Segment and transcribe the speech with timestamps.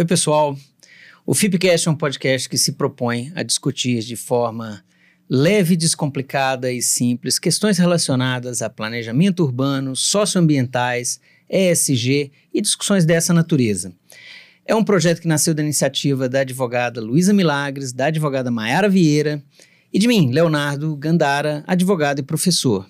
[0.00, 0.56] Oi, pessoal.
[1.26, 4.82] O FIPcast é um podcast que se propõe a discutir de forma
[5.28, 13.92] leve, descomplicada e simples questões relacionadas a planejamento urbano, socioambientais, ESG e discussões dessa natureza.
[14.64, 19.44] É um projeto que nasceu da iniciativa da advogada Luísa Milagres, da advogada Maiara Vieira
[19.92, 22.88] e de mim, Leonardo Gandara, advogado e professor.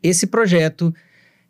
[0.00, 0.94] Esse projeto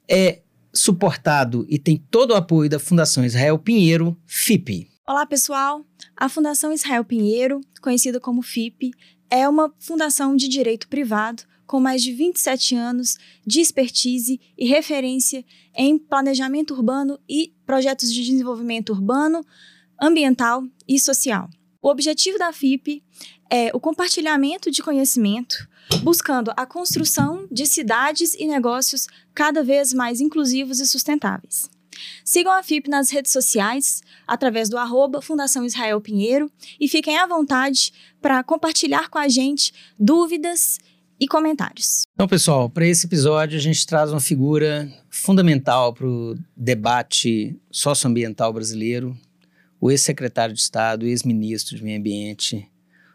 [0.08, 0.38] é
[0.72, 4.90] suportado e tem todo o apoio da Fundação Israel Pinheiro, FIP.
[5.04, 5.84] Olá, pessoal.
[6.16, 8.92] A Fundação Israel Pinheiro, conhecida como FIP,
[9.28, 15.44] é uma fundação de direito privado com mais de 27 anos de expertise e referência
[15.74, 19.44] em planejamento urbano e projetos de desenvolvimento urbano,
[20.00, 21.50] ambiental e social.
[21.82, 23.02] O objetivo da FIP
[23.50, 25.68] é o compartilhamento de conhecimento,
[26.04, 31.68] buscando a construção de cidades e negócios cada vez mais inclusivos e sustentáveis.
[32.24, 37.26] Sigam a FIP nas redes sociais, através do arroba Fundação Israel Pinheiro, e fiquem à
[37.26, 40.78] vontade para compartilhar com a gente dúvidas
[41.18, 42.02] e comentários.
[42.14, 48.52] Então, pessoal, para esse episódio a gente traz uma figura fundamental para o debate socioambiental
[48.52, 49.16] brasileiro,
[49.80, 52.68] o ex-secretário de Estado, ex-ministro de Meio Ambiente,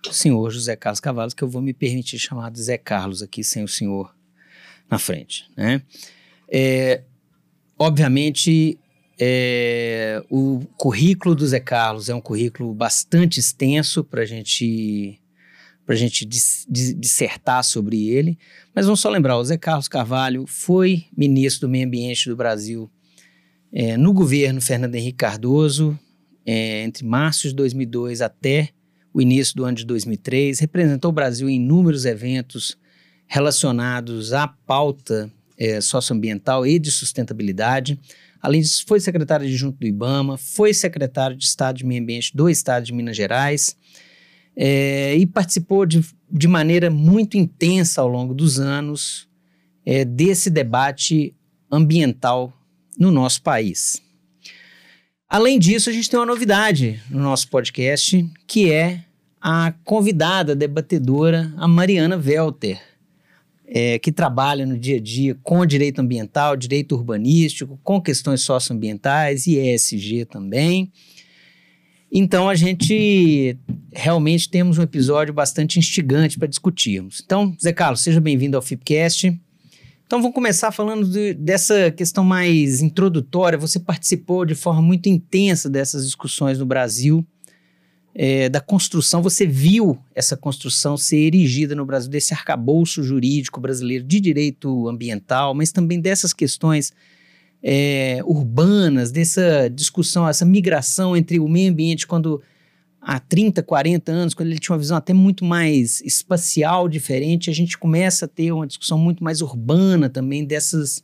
[0.08, 3.44] o senhor José Carlos Cavalos, que eu vou me permitir chamar de Zé Carlos aqui,
[3.44, 4.16] sem o senhor
[4.90, 5.50] na frente.
[5.56, 5.82] Né?
[6.50, 7.04] É,
[7.78, 8.78] obviamente,
[9.20, 15.20] é, o currículo do Zé Carlos é um currículo bastante extenso para a gente
[15.90, 18.38] a gente dis, dis, dissertar sobre ele,
[18.76, 22.92] mas vamos só lembrar, o Zé Carlos Carvalho foi ministro do Meio Ambiente do Brasil
[23.72, 25.98] é, no governo Fernando Henrique Cardoso,
[26.46, 28.70] é, entre março de 2002 até
[29.14, 32.78] o início do ano de 2003, representou o Brasil em inúmeros eventos
[33.26, 38.00] relacionados à pauta é, socioambiental e de sustentabilidade.
[38.42, 42.50] Além disso, foi secretário adjunto do IBAMA, foi secretário de Estado de Meio Ambiente do
[42.50, 43.76] Estado de Minas Gerais
[44.56, 49.28] é, e participou de, de maneira muito intensa ao longo dos anos
[49.86, 51.36] é, desse debate
[51.72, 52.54] ambiental
[52.98, 54.02] no nosso país.
[55.30, 59.04] Além disso, a gente tem uma novidade no nosso podcast, que é
[59.42, 62.82] a convidada debatedora, a Mariana Welter
[63.68, 69.46] é, que trabalha no dia a dia com direito ambiental, direito urbanístico, com questões socioambientais
[69.46, 70.92] e ESG também.
[72.10, 73.58] Então a gente
[73.94, 77.22] realmente temos um episódio bastante instigante para discutirmos.
[77.26, 79.38] Então, Zé Carlos, seja bem-vindo ao Fipcast.
[80.06, 83.58] Então vamos começar falando de, dessa questão mais introdutória.
[83.58, 87.28] Você participou de forma muito intensa dessas discussões no Brasil
[88.20, 94.04] é, da construção, você viu essa construção ser erigida no Brasil, desse arcabouço jurídico brasileiro
[94.04, 96.92] de direito ambiental, mas também dessas questões
[97.62, 102.42] é, urbanas, dessa discussão, essa migração entre o meio ambiente quando
[103.00, 107.54] há 30, 40 anos, quando ele tinha uma visão até muito mais espacial, diferente, a
[107.54, 111.04] gente começa a ter uma discussão muito mais urbana também dessas,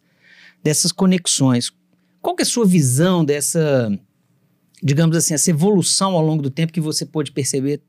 [0.63, 1.71] dessas conexões.
[2.19, 3.95] Qual que é a sua visão dessa
[4.83, 7.81] digamos assim, essa evolução ao longo do tempo que você pôde perceber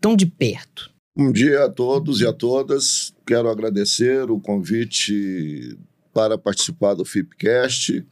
[0.00, 0.90] tão de perto?
[1.16, 3.14] Bom dia a todos e a todas.
[3.24, 5.78] Quero agradecer o convite
[6.12, 8.04] para participar do FIPcast.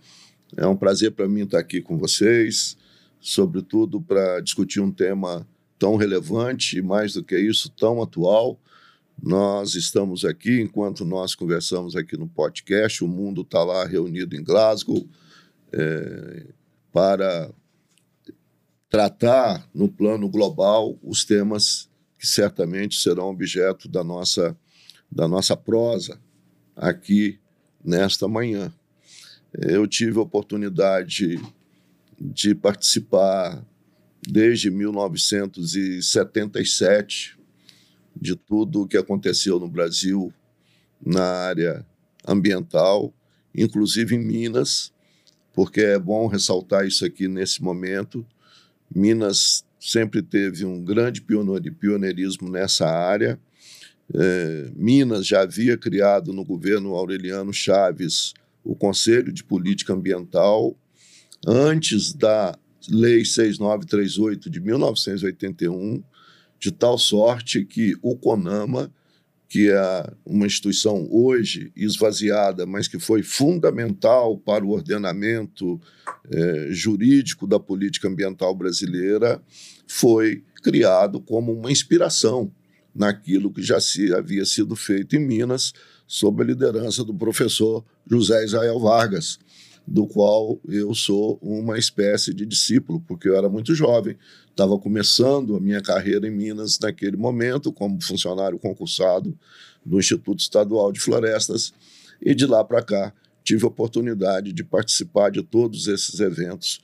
[0.57, 2.77] É um prazer para mim estar aqui com vocês,
[3.21, 5.47] sobretudo para discutir um tema
[5.79, 8.59] tão relevante e, mais do que isso, tão atual.
[9.21, 14.45] Nós estamos aqui, enquanto nós conversamos aqui no podcast, o mundo está lá reunido em
[14.45, 15.09] Glasgow
[15.73, 16.47] é,
[16.93, 17.51] para
[18.89, 24.57] tratar no plano global os temas que certamente serão objeto da nossa,
[25.11, 26.19] da nossa prosa
[26.75, 27.39] aqui
[27.85, 28.73] nesta manhã.
[29.53, 31.39] Eu tive a oportunidade
[32.19, 33.63] de participar
[34.27, 37.39] desde 1977
[38.21, 40.33] de tudo o que aconteceu no Brasil
[41.01, 41.87] na área
[42.27, 43.15] ambiental,
[43.55, 44.93] inclusive em Minas,
[45.53, 48.27] porque é bom ressaltar isso aqui nesse momento
[48.95, 53.39] Minas sempre teve um grande pioneirismo nessa área.
[54.15, 58.33] É, Minas já havia criado no governo Aureliano Chaves
[58.65, 60.77] o Conselho de Política Ambiental
[61.47, 62.59] antes da
[62.89, 66.03] Lei 6938 de 1981,
[66.59, 68.93] de tal sorte que o CONAMA
[69.49, 75.81] que é uma instituição hoje esvaziada, mas que foi fundamental para o ordenamento
[76.31, 79.41] é, jurídico da política ambiental brasileira,
[79.87, 82.53] foi criado como uma inspiração
[82.95, 85.73] naquilo que já se, havia sido feito em Minas,
[86.07, 89.39] sob a liderança do professor José Israel Vargas.
[89.91, 94.19] do qual eu sou uma espécie de discípulo, porque eu era muito jovem,
[94.59, 99.39] estava começando a minha carreira em Minas naquele momento, como funcionário concursado
[99.87, 101.73] do Instituto Estadual de Florestas,
[102.21, 103.13] e de lá para cá
[103.45, 106.81] tive a oportunidade de participar de todos esses eventos,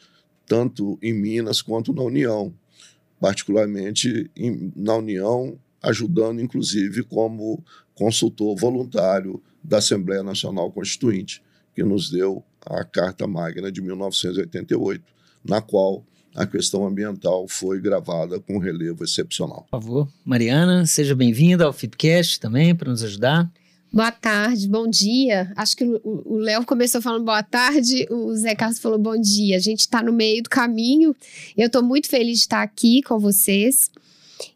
[0.46, 2.54] tanto em Minas quanto na União,
[3.18, 7.60] particularmente em, na União, ajudando inclusive como
[7.92, 11.42] consultor voluntário da Assembleia Nacional Constituinte,
[11.74, 15.02] que nos deu a Carta Magna de 1988,
[15.44, 19.66] na qual a questão ambiental foi gravada com relevo excepcional.
[19.70, 23.50] Por favor, Mariana, seja bem-vinda ao Fitcast também para nos ajudar.
[23.92, 25.52] Boa tarde, bom dia.
[25.54, 29.56] Acho que o Léo começou falando boa tarde, o Zé Carlos falou bom dia.
[29.56, 31.14] A gente está no meio do caminho.
[31.56, 33.88] Eu estou muito feliz de estar aqui com vocês.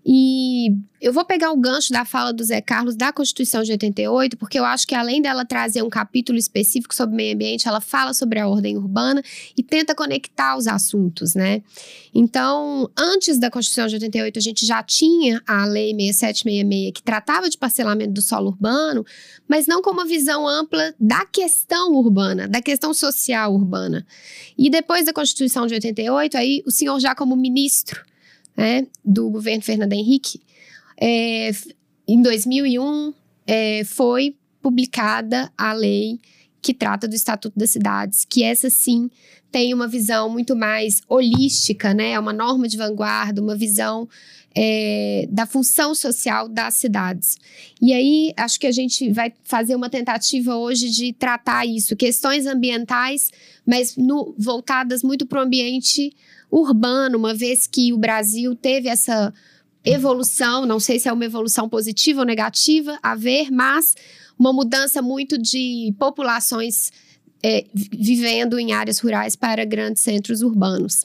[0.04, 4.36] E eu vou pegar o gancho da fala do Zé Carlos da Constituição de 88,
[4.36, 8.12] porque eu acho que além dela trazer um capítulo específico sobre meio ambiente, ela fala
[8.12, 9.22] sobre a ordem urbana
[9.56, 11.62] e tenta conectar os assuntos, né?
[12.14, 17.48] Então, antes da Constituição de 88, a gente já tinha a Lei 6766 que tratava
[17.48, 19.04] de parcelamento do solo urbano,
[19.46, 24.06] mas não com uma visão ampla da questão urbana, da questão social urbana.
[24.56, 28.08] E depois da Constituição de 88, aí o senhor já como ministro
[28.58, 30.42] né, do governo Fernando Henrique,
[31.00, 31.52] é,
[32.08, 33.14] em 2001
[33.46, 36.18] é, foi publicada a lei
[36.60, 39.08] que trata do Estatuto das Cidades, que essa sim
[39.50, 42.10] tem uma visão muito mais holística, né?
[42.10, 44.08] É uma norma de vanguarda, uma visão
[44.54, 47.38] é, da função social das cidades.
[47.80, 52.44] E aí, acho que a gente vai fazer uma tentativa hoje de tratar isso, questões
[52.44, 53.30] ambientais,
[53.64, 56.12] mas no, voltadas muito para o ambiente
[56.50, 59.32] urbano, uma vez que o Brasil teve essa
[59.84, 63.94] evolução, não sei se é uma evolução positiva ou negativa a ver, mas
[64.38, 66.90] uma mudança muito de populações
[67.42, 71.04] é, vivendo em áreas rurais para grandes centros urbanos.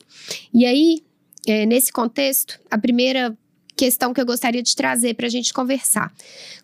[0.53, 1.03] E aí,
[1.47, 3.37] é, nesse contexto, a primeira
[3.75, 6.13] questão que eu gostaria de trazer para a gente conversar.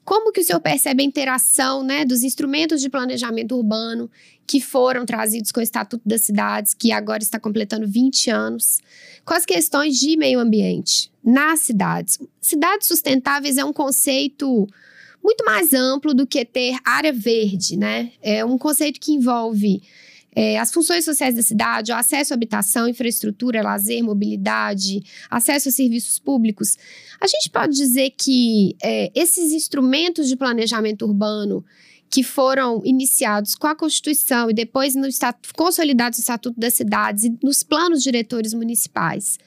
[0.04, 4.10] Como que o senhor percebe a interação né, dos instrumentos de planejamento urbano
[4.48, 8.82] que foram trazidos com o Estatuto das Cidades, que agora está completando 20 anos,
[9.24, 12.18] com as questões de meio ambiente nas cidades?
[12.42, 14.68] Cidades sustentáveis é um conceito
[15.24, 18.12] muito mais amplo do que ter área verde, né?
[18.22, 19.84] É um conceito que envolve
[20.36, 25.72] é, as funções sociais da cidade, o acesso à habitação, infraestrutura, lazer, mobilidade, acesso a
[25.72, 26.78] serviços públicos.
[27.20, 31.66] A gente pode dizer que é, esses instrumentos de planejamento urbano
[32.10, 37.24] que foram iniciados com a Constituição e depois no estatuto, consolidados no Estatuto das Cidades
[37.24, 39.38] e nos planos diretores municipais,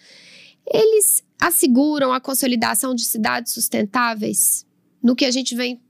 [0.73, 4.64] eles asseguram a consolidação de cidades sustentáveis
[5.02, 5.81] no que a gente vem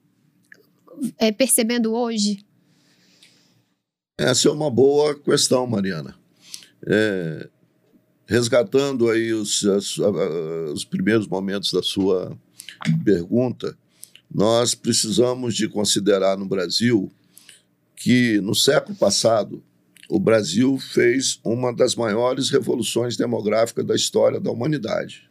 [1.19, 2.45] é, percebendo hoje?
[4.23, 6.15] Essa é uma boa questão, Mariana.
[6.87, 7.49] É,
[8.25, 9.99] resgatando aí os, as,
[10.73, 12.39] os primeiros momentos da sua
[13.05, 13.77] pergunta,
[14.33, 17.11] nós precisamos de considerar no Brasil
[17.97, 19.61] que no século passado
[20.09, 25.29] o Brasil fez uma das maiores revoluções demográficas da história da humanidade.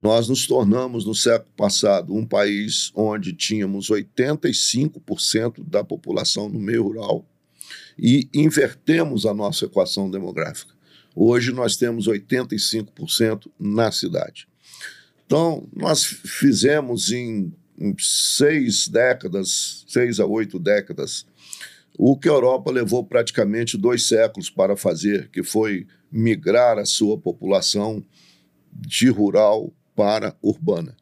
[0.00, 6.84] Nós nos tornamos no século passado um país onde tínhamos 85% da população no meio
[6.84, 7.26] rural
[7.98, 10.72] e invertemos a nossa equação demográfica.
[11.14, 14.48] Hoje nós temos 85% na cidade.
[15.26, 21.26] Então, nós fizemos em, em seis décadas, seis a oito décadas,
[21.98, 27.18] o que a Europa levou praticamente dois séculos para fazer, que foi migrar a sua
[27.18, 28.04] população
[28.72, 30.96] de rural para urbana.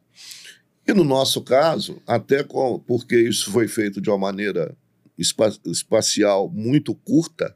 [0.87, 4.75] E no nosso caso, até com, porque isso foi feito de uma maneira
[5.17, 7.55] espa espacial muito curta,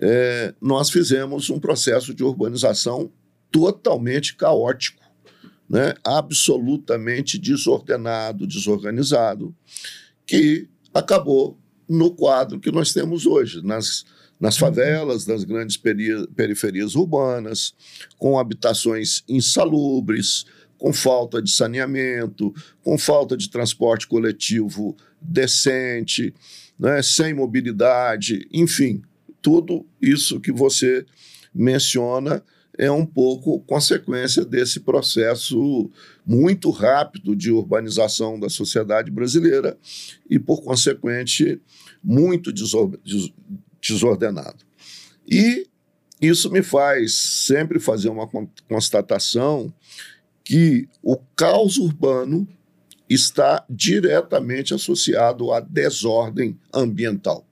[0.00, 3.12] é, nós fizemos um processo de urbanização
[3.50, 5.02] totalmente caótico,
[5.68, 5.94] né?
[6.04, 9.54] absolutamente desordenado, desorganizado,
[10.26, 11.58] que acabou
[11.88, 14.04] no quadro que nós temos hoje, nas,
[14.38, 17.74] nas favelas, nas grandes peri periferias urbanas,
[18.16, 20.46] com habitações insalubres,
[20.80, 26.34] com falta de saneamento, com falta de transporte coletivo decente,
[26.78, 29.02] né, sem mobilidade, enfim,
[29.42, 31.04] tudo isso que você
[31.54, 32.42] menciona
[32.78, 35.90] é um pouco consequência desse processo
[36.24, 39.76] muito rápido de urbanização da sociedade brasileira
[40.30, 41.60] e, por consequente,
[42.02, 42.50] muito
[43.82, 44.64] desordenado.
[45.28, 45.66] E
[46.22, 48.26] isso me faz sempre fazer uma
[48.66, 49.70] constatação
[50.50, 52.44] que o caos urbano
[53.08, 57.46] está diretamente associado à desordem ambiental.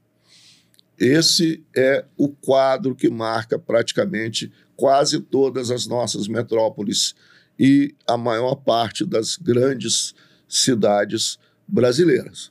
[0.99, 7.14] esse é o quadro que marca praticamente quase todas as nossas metrópoles
[7.57, 10.12] e a maior parte das grandes
[10.49, 11.38] cidades
[11.69, 12.50] brasileiras.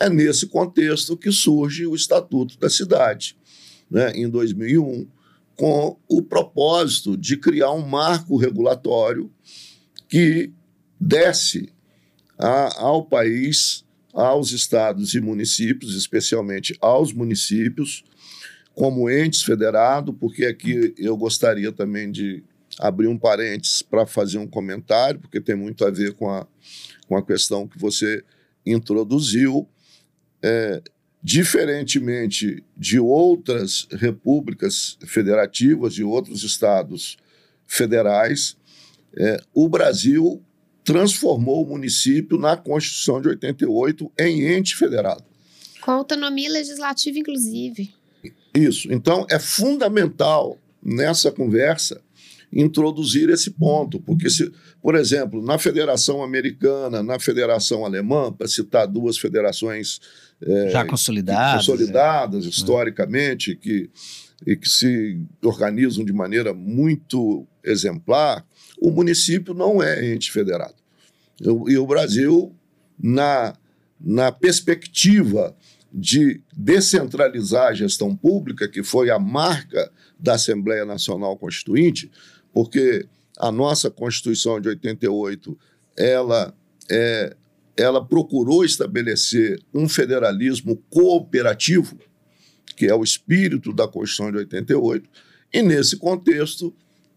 [0.00, 3.36] É nesse contexto que surge o Estatuto da Cidade,
[3.90, 5.06] né, em 2001,
[5.54, 9.30] com o propósito de criar um marco regulatório
[10.08, 10.50] que
[11.00, 11.72] desse
[12.38, 18.04] a, ao país, aos estados e municípios, especialmente aos municípios,
[18.74, 22.42] como entes federados, porque aqui eu gostaria também de
[22.78, 26.46] abrir um parênteses para fazer um comentário, porque tem muito a ver com a,
[27.06, 28.24] com a questão que você
[28.66, 29.68] introduziu.
[30.42, 30.82] É,
[31.24, 37.16] diferentemente de outras repúblicas federativas e outros estados
[37.66, 38.54] federais,
[39.16, 40.42] é, o Brasil
[40.84, 45.24] transformou o município na Constituição de 88 em ente federado.
[45.80, 47.92] Com autonomia legislativa, inclusive.
[48.54, 48.92] Isso.
[48.92, 52.00] Então, é fundamental nessa conversa
[52.52, 58.86] introduzir esse ponto, porque, se, por exemplo, na Federação Americana, na Federação Alemã, para citar
[58.86, 60.00] duas federações
[60.40, 62.48] é, já consolidadas, consolidadas é.
[62.48, 63.90] historicamente, que,
[64.46, 68.46] e que se organizam de maneira muito exemplar,
[68.80, 70.74] o município não é ente federado.
[71.40, 72.54] E o Brasil,
[72.98, 73.56] na,
[74.00, 75.56] na perspectiva
[75.92, 82.10] de descentralizar a gestão pública, que foi a marca da Assembleia Nacional Constituinte,
[82.52, 83.06] porque
[83.38, 85.56] a nossa Constituição de 88
[85.96, 86.54] ela,
[86.90, 87.36] é,
[87.76, 91.98] ela procurou estabelecer um federalismo cooperativo,
[92.76, 95.08] que é o espírito da Constituição de 88,
[95.52, 96.74] e nesse contexto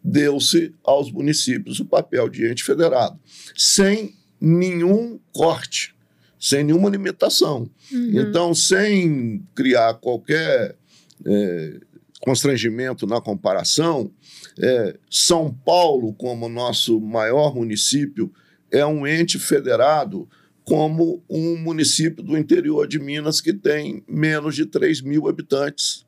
[0.08, 3.20] deu-se aos municípios o papel de ente federado,
[3.54, 5.94] sem nenhum corte,
[6.40, 7.70] sem nenhuma limitação.
[7.92, 8.22] Uhum.
[8.22, 10.78] Então, sem criar qualquer
[11.26, 11.80] é,
[12.22, 14.10] constrangimento na comparação,
[14.58, 18.32] é, São Paulo, como nosso maior município,
[18.72, 20.28] é um ente federado
[20.64, 26.06] como um município do interior de Minas que tem menos de 3 mil habitantes.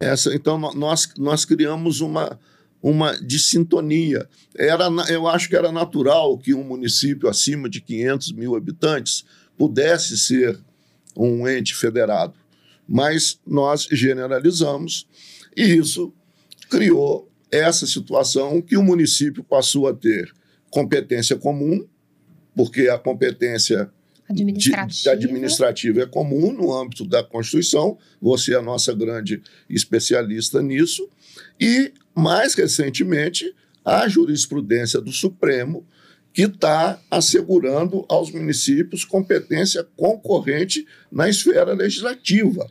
[0.00, 2.38] Essa, então, nós, nós criamos uma,
[2.80, 4.28] uma dissintonia.
[4.56, 9.24] Era, eu acho que era natural que um município acima de 500 mil habitantes
[9.56, 10.58] pudesse ser
[11.16, 12.34] um ente federado,
[12.88, 15.08] mas nós generalizamos
[15.56, 16.14] e isso
[16.70, 20.32] criou essa situação que o município passou a ter
[20.70, 21.84] competência comum,
[22.54, 23.90] porque a competência
[24.28, 25.02] administrativa.
[25.02, 31.08] De, administrativa é comum no âmbito da Constituição, você é a nossa grande especialista nisso,
[31.60, 33.54] e, mais recentemente,
[33.84, 35.86] a jurisprudência do Supremo,
[36.32, 42.70] que está assegurando aos municípios competência concorrente na esfera legislativa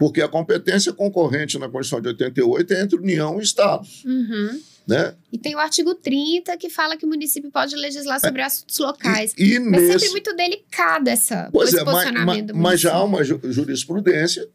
[0.00, 4.02] porque a competência concorrente na Constituição de 88 é entre União e Estados.
[4.06, 4.58] Uhum.
[4.90, 5.14] Né?
[5.32, 8.18] E tem o artigo 30 que fala que o município pode legislar é.
[8.18, 9.32] sobre é, assuntos locais.
[9.38, 9.92] E, e mas nesse...
[9.92, 14.48] sempre muito delicado essa, pois esse é, posicionamento mas, mas já há uma jurisprudência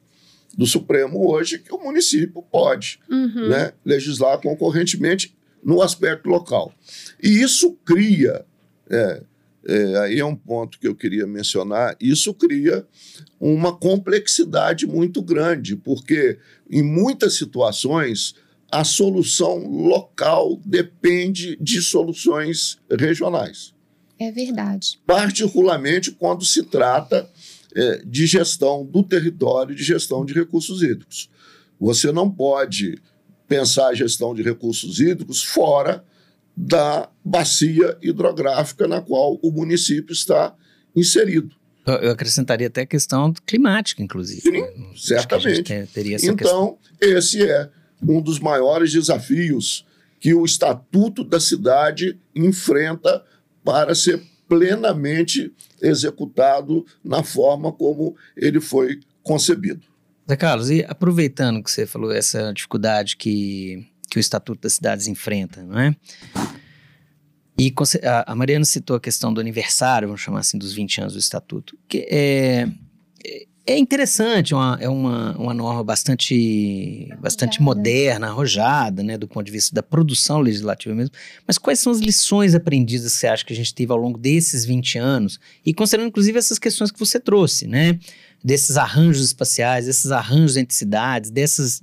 [0.57, 3.47] do Supremo hoje que o município pode uhum.
[3.47, 6.73] né, legislar concorrentemente no aspecto local.
[7.23, 8.45] E isso cria
[8.89, 9.23] é,
[9.67, 11.95] é, aí é um ponto que eu queria mencionar.
[11.99, 12.85] Isso cria
[13.39, 16.37] uma complexidade muito grande, porque
[16.69, 18.35] em muitas situações
[18.71, 23.73] a solução local depende de soluções regionais.
[24.19, 24.99] É verdade.
[25.05, 27.29] Particularmente quando se trata
[27.75, 31.29] é, de gestão do território, de gestão de recursos hídricos.
[31.79, 32.97] Você não pode
[33.47, 36.03] pensar a gestão de recursos hídricos fora
[36.55, 40.55] da bacia hidrográfica na qual o município está
[40.95, 41.53] inserido.
[41.85, 44.41] Eu acrescentaria até a questão climática, inclusive.
[44.41, 44.63] Sim,
[44.95, 45.85] certamente.
[45.93, 46.77] Teria essa então, questão.
[46.99, 47.69] esse é
[48.07, 49.85] um dos maiores desafios
[50.19, 53.23] que o Estatuto da Cidade enfrenta
[53.63, 59.81] para ser plenamente executado na forma como ele foi concebido.
[60.27, 65.07] Zé Carlos, e aproveitando que você falou essa dificuldade que que o Estatuto das Cidades
[65.07, 65.93] enfrenta, não é?
[67.59, 67.73] E
[68.25, 71.77] a Mariana citou a questão do aniversário, vamos chamar assim, dos 20 anos do Estatuto,
[71.87, 72.67] que é,
[73.67, 79.51] é interessante, uma, é uma, uma norma bastante, bastante moderna, arrojada, né, do ponto de
[79.51, 81.15] vista da produção legislativa mesmo.
[81.47, 84.19] Mas quais são as lições aprendidas que você acha que a gente teve ao longo
[84.19, 85.39] desses 20 anos?
[85.65, 87.97] E considerando, inclusive, essas questões que você trouxe, né?
[88.43, 91.81] Desses arranjos espaciais, desses arranjos entre cidades, dessas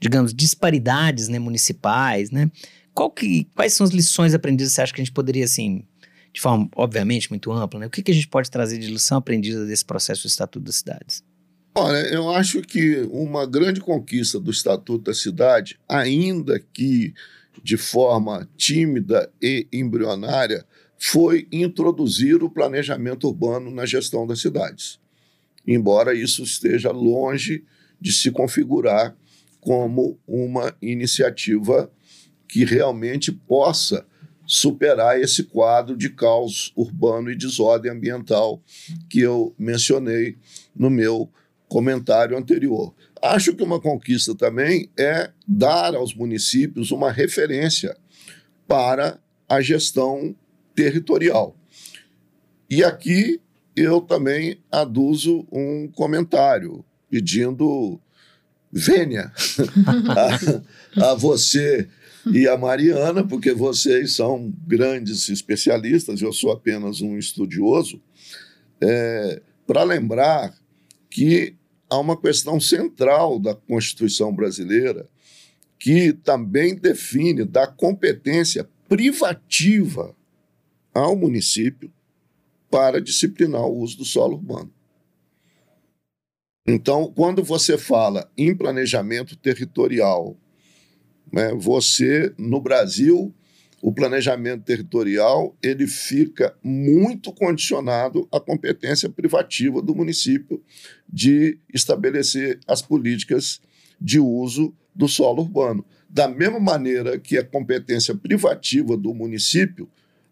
[0.00, 2.50] digamos, disparidades né, municipais, né?
[2.94, 5.84] Qual que, quais são as lições aprendidas você acha que a gente poderia, assim,
[6.36, 7.86] de forma, obviamente, muito ampla, né?
[7.86, 10.74] O que, que a gente pode trazer de lição aprendida desse processo do Estatuto das
[10.76, 11.24] Cidades?
[11.74, 17.14] Olha, eu acho que uma grande conquista do Estatuto da Cidade, ainda que
[17.62, 20.66] de forma tímida e embrionária,
[20.98, 25.00] foi introduzir o planejamento urbano na gestão das cidades.
[25.66, 27.64] Embora isso esteja longe
[27.98, 29.16] de se configurar
[29.58, 31.90] como uma iniciativa
[32.46, 34.06] que realmente possa
[34.46, 38.62] superar esse quadro de caos urbano e desordem ambiental
[39.10, 40.36] que eu mencionei
[40.74, 41.30] no meu
[41.68, 42.94] comentário anterior.
[43.20, 47.96] Acho que uma conquista também é dar aos municípios uma referência
[48.68, 50.34] para a gestão
[50.74, 51.56] territorial.
[52.70, 53.40] E aqui
[53.74, 58.00] eu também aduzo um comentário pedindo
[58.72, 59.32] vênia
[60.96, 61.88] a, a você
[62.32, 68.00] e a Mariana, porque vocês são grandes especialistas, eu sou apenas um estudioso,
[68.80, 70.54] é, para lembrar
[71.08, 71.54] que
[71.88, 75.08] há uma questão central da Constituição brasileira
[75.78, 80.14] que também define da competência privativa
[80.92, 81.92] ao município
[82.70, 84.72] para disciplinar o uso do solo urbano.
[86.66, 90.36] Então, quando você fala em planejamento territorial,
[91.32, 93.34] né, você, no Brasil,
[93.82, 100.62] o planejamento territorial ele fica muito condicionado à competência privativa do município
[101.08, 103.60] de estabelecer as políticas
[104.00, 105.84] de uso do solo urbano.
[106.08, 109.88] Da mesma maneira que a competência privativa do município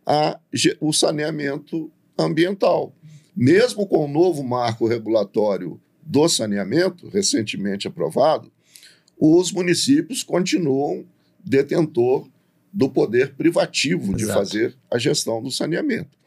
[0.07, 0.39] a,
[0.81, 2.95] o saneamento ambiental.
[3.37, 8.53] Mesmo com o novo marco regulatório do saneamento, recentemente aprovado,
[9.19, 11.05] os municípios continuam
[11.45, 12.29] detentor
[12.73, 16.19] do poder privativo de fazer a gestão do saneamento.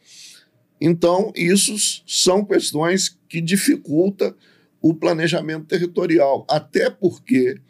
[0.80, 1.74] Então, isso
[2.06, 4.34] são questões que dificultam
[4.80, 7.60] o planejamento territorial, até porque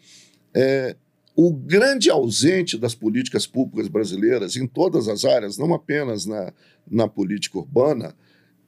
[0.54, 0.94] é,
[1.34, 6.52] o grande ausente das políticas públicas brasileiras, em todas as áreas, não apenas na,
[6.88, 8.14] na política urbana,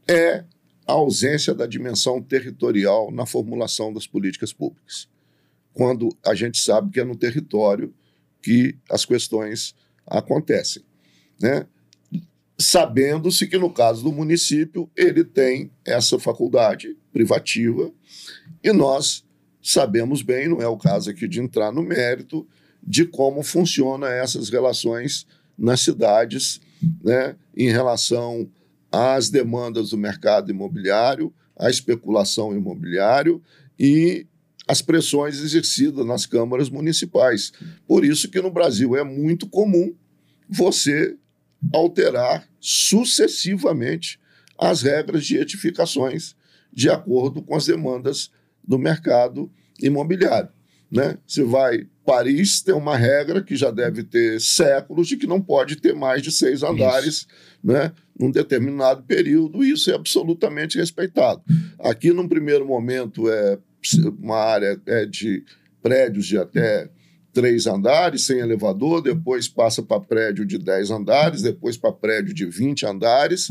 [0.09, 0.45] é
[0.87, 5.09] a ausência da dimensão territorial na formulação das políticas públicas.
[5.73, 7.95] Quando a gente sabe que é no território
[8.43, 9.75] que as questões
[10.07, 10.83] acontecem.
[11.41, 11.67] Né?
[12.59, 17.91] Sabendo-se que, no caso do município, ele tem essa faculdade privativa,
[18.63, 19.25] e nós
[19.63, 22.47] sabemos bem, não é o caso aqui de entrar no mérito,
[22.83, 26.61] de como funcionam essas relações nas cidades,
[27.03, 28.51] né, em relação
[28.91, 33.43] às demandas do mercado imobiliário, à especulação imobiliário
[33.79, 34.27] e
[34.71, 37.53] as pressões exercidas nas câmaras municipais.
[37.89, 39.93] Por isso que no Brasil é muito comum
[40.49, 41.17] você
[41.75, 44.21] alterar sucessivamente
[44.57, 46.37] as regras de edificações
[46.73, 48.31] de acordo com as demandas
[48.63, 49.51] do mercado
[49.83, 50.51] imobiliário.
[50.89, 51.19] Né?
[51.27, 51.89] Você vai.
[52.05, 56.23] Paris tem uma regra que já deve ter séculos de que não pode ter mais
[56.23, 57.27] de seis andares
[57.63, 61.43] né, num determinado período, e isso é absolutamente respeitado.
[61.79, 63.59] Aqui, num primeiro momento, é
[64.19, 65.45] uma área é de
[65.83, 66.91] prédios de até
[67.33, 72.45] três andares, sem elevador, depois passa para prédio de 10 andares, depois para prédio de
[72.45, 73.49] 20 andares,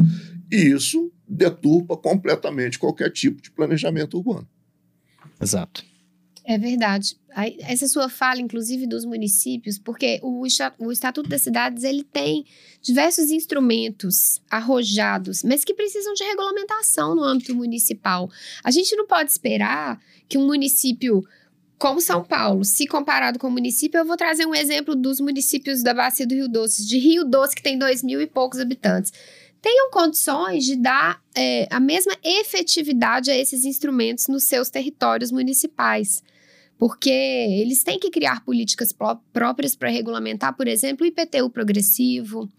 [0.51, 4.47] e isso deturpa completamente qualquer tipo de planejamento urbano.
[5.41, 5.83] Exato.
[6.43, 7.15] É verdade.
[7.59, 10.41] Essa sua fala, inclusive, dos municípios, porque o,
[10.79, 12.43] o Estatuto das Cidades ele tem
[12.81, 18.31] diversos instrumentos arrojados, mas que precisam de regulamentação no âmbito municipal.
[18.63, 21.23] A gente não pode esperar que um município
[21.79, 25.81] como São Paulo, se comparado com o município, eu vou trazer um exemplo dos municípios
[25.81, 29.13] da Bacia do Rio Doce, de Rio Doce, que tem dois mil e poucos habitantes.
[29.61, 36.21] Tenham condições de dar é, a mesma efetividade a esses instrumentos nos seus territórios municipais.
[36.77, 38.95] Porque eles têm que criar políticas
[39.33, 42.49] próprias para regulamentar, por exemplo, o IPTU progressivo,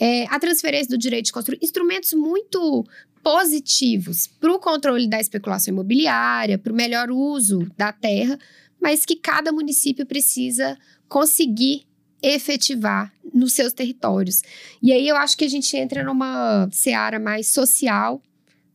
[0.00, 2.82] é, a transferência do direito de construir, instrumentos muito
[3.22, 8.38] positivos para o controle da especulação imobiliária, para o melhor uso da terra,
[8.80, 10.78] mas que cada município precisa
[11.08, 11.86] conseguir
[12.22, 14.42] efetivar nos seus territórios.
[14.82, 18.22] E aí eu acho que a gente entra numa seara mais social,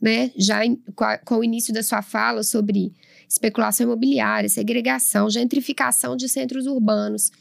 [0.02, 0.32] né?
[0.36, 2.94] Já em, com, a, com o início da sua fala sobre
[3.28, 7.32] especulação imobiliária, segregação, gentrificação de centros urbanos.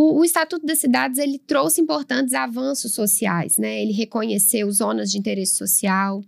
[0.00, 3.82] O, o, Estatuto das Cidades ele trouxe importantes avanços sociais, né?
[3.82, 6.22] Ele reconheceu zonas de interesse social,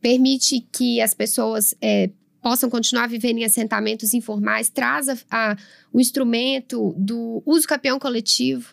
[0.00, 5.56] permite que as pessoas é, possam continuar vivendo em assentamentos informais, traz a, a,
[5.92, 8.70] o instrumento do uso campeão coletivo.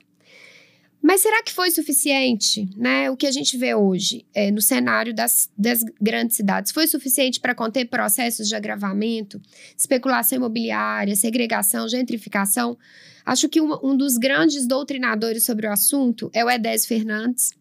[1.07, 2.69] Mas será que foi suficiente?
[2.75, 3.09] Né?
[3.09, 7.39] O que a gente vê hoje é, no cenário das, das grandes cidades foi suficiente
[7.39, 9.41] para conter processos de agravamento,
[9.77, 12.77] especulação imobiliária, segregação, gentrificação?
[13.25, 17.53] Acho que um, um dos grandes doutrinadores sobre o assunto é o Edésio Fernandes.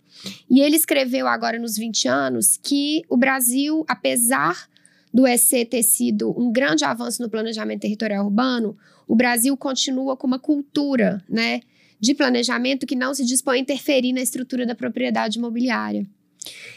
[0.50, 4.68] E ele escreveu agora nos 20 anos que o Brasil, apesar
[5.14, 10.26] do EC ter sido um grande avanço no planejamento territorial urbano, o Brasil continua com
[10.26, 11.60] uma cultura, né?
[12.00, 16.06] De planejamento que não se dispõe a interferir na estrutura da propriedade imobiliária.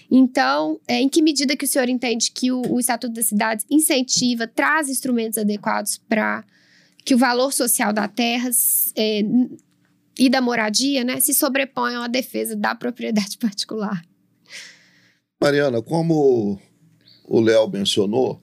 [0.10, 3.66] Então, é, em que medida que o senhor entende que o, o Estatuto das Cidades
[3.70, 6.44] incentiva, traz instrumentos adequados para
[7.06, 8.50] que o valor social da terra
[8.96, 9.22] é,
[10.18, 14.04] e da moradia né, se sobreponham à defesa da propriedade particular?
[15.42, 16.60] Mariana, como
[17.24, 18.42] o Léo mencionou,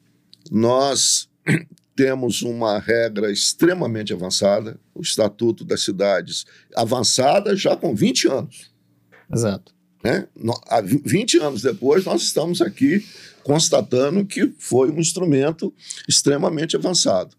[0.50, 1.28] nós
[1.96, 6.44] temos uma regra extremamente avançada, o Estatuto das Cidades,
[6.76, 8.70] avançada já com 20 anos.
[9.32, 9.74] Exato.
[10.04, 10.28] Né?
[11.04, 13.04] 20 anos depois, nós estamos aqui
[13.42, 15.72] constatando que foi um instrumento
[16.06, 17.34] extremamente avançado.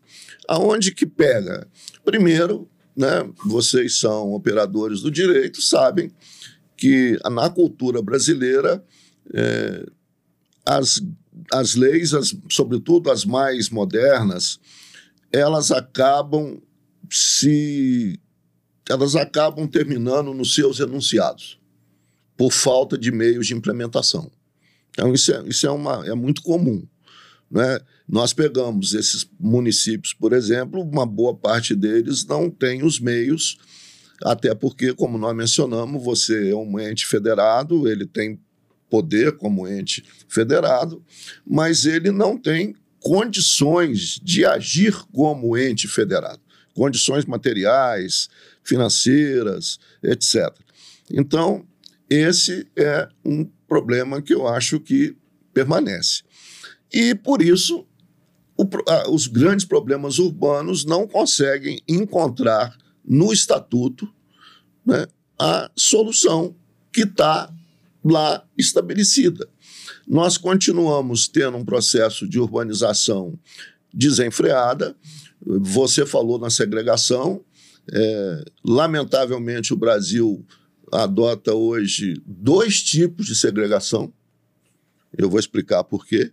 [0.48, 1.68] Aonde que pega?
[2.04, 6.12] Primeiro, né, vocês são operadores do direito, sabem
[6.76, 8.84] que na cultura brasileira
[9.34, 9.86] é,
[10.66, 11.02] as
[11.52, 14.60] as leis, as, sobretudo as mais modernas,
[15.32, 16.62] elas acabam
[17.10, 18.20] se
[18.90, 21.60] elas acabam terminando nos seus enunciados
[22.38, 24.32] por falta de meios de implementação.
[24.92, 26.88] Então isso é, isso é, uma, é muito comum.
[27.50, 27.80] Né?
[28.08, 33.58] Nós pegamos esses municípios, por exemplo, uma boa parte deles não tem os meios,
[34.24, 38.40] até porque, como nós mencionamos, você é um ente federado, ele tem
[38.90, 41.04] poder como ente federado,
[41.46, 46.42] mas ele não tem condições de agir como ente federado,
[46.74, 48.30] condições materiais,
[48.64, 50.54] financeiras, etc.
[51.12, 51.66] Então,
[52.10, 55.16] esse é um problema que eu acho que
[55.54, 56.24] permanece.
[56.92, 57.86] E, por isso,
[58.58, 64.08] o, a, os grandes problemas urbanos não conseguem encontrar no estatuto
[64.86, 65.06] né,
[65.40, 66.56] a solução
[66.92, 67.54] que está
[68.04, 69.48] lá estabelecida.
[70.08, 73.38] Nós continuamos tendo um processo de urbanização
[73.94, 74.96] desenfreada.
[75.42, 77.44] Você falou na segregação.
[77.92, 80.46] É, lamentavelmente, o Brasil
[80.92, 84.14] adota hoje dois tipos de segregação.
[85.18, 86.32] Eu vou explicar por quê.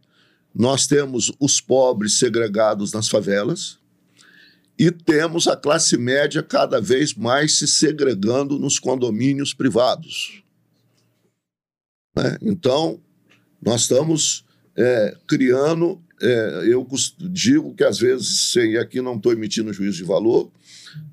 [0.54, 3.78] Nós temos os pobres segregados nas favelas
[4.78, 10.43] e temos a classe média cada vez mais se segregando nos condomínios privados.
[12.14, 12.38] Né?
[12.42, 13.00] Então,
[13.60, 14.44] nós estamos
[14.76, 16.00] é, criando.
[16.22, 16.86] É, eu
[17.20, 20.50] digo que às vezes, e aqui não estou emitindo juízo de valor,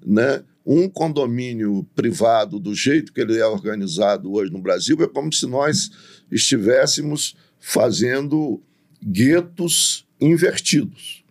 [0.06, 0.44] né?
[0.66, 5.48] um condomínio privado, do jeito que ele é organizado hoje no Brasil, é como se
[5.48, 5.90] nós
[6.32, 8.62] estivéssemos fazendo
[9.04, 11.24] guetos invertidos.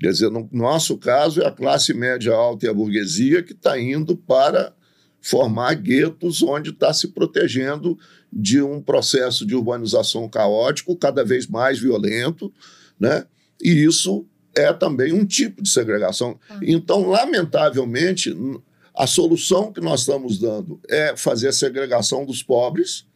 [0.00, 3.78] Quer dizer, no nosso caso, é a classe média alta e a burguesia que está
[3.78, 4.74] indo para
[5.20, 7.98] formar guetos onde está se protegendo
[8.32, 12.52] de um processo de urbanização caótico cada vez mais violento,
[12.98, 13.26] né?
[13.62, 16.38] E isso é também um tipo de segregação.
[16.48, 16.58] Ah.
[16.62, 18.34] Então, lamentavelmente,
[18.94, 23.06] a solução que nós estamos dando é fazer a segregação dos pobres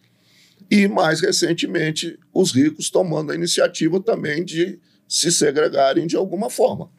[0.71, 6.91] e, mais recentemente, os ricos tomando a iniciativa também de se segregarem de alguma forma.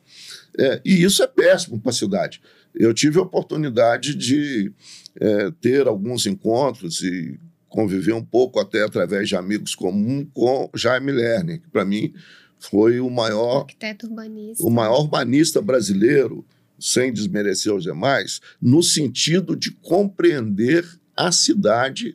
[0.57, 2.41] É, e isso é péssimo para a cidade.
[2.73, 4.71] Eu tive a oportunidade de
[5.19, 11.11] é, ter alguns encontros e conviver um pouco até através de amigos comuns com Jaime
[11.11, 12.13] Lerner, que para mim
[12.59, 14.63] foi o maior arquiteto urbanista.
[14.63, 16.45] o maior urbanista brasileiro,
[16.79, 22.13] sem desmerecer os demais, no sentido de compreender a cidade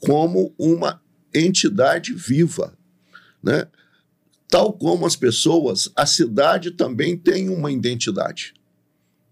[0.00, 1.00] como uma
[1.34, 2.76] entidade viva,
[3.42, 3.66] né?
[4.48, 8.52] Tal como as pessoas, a cidade também tem uma identidade.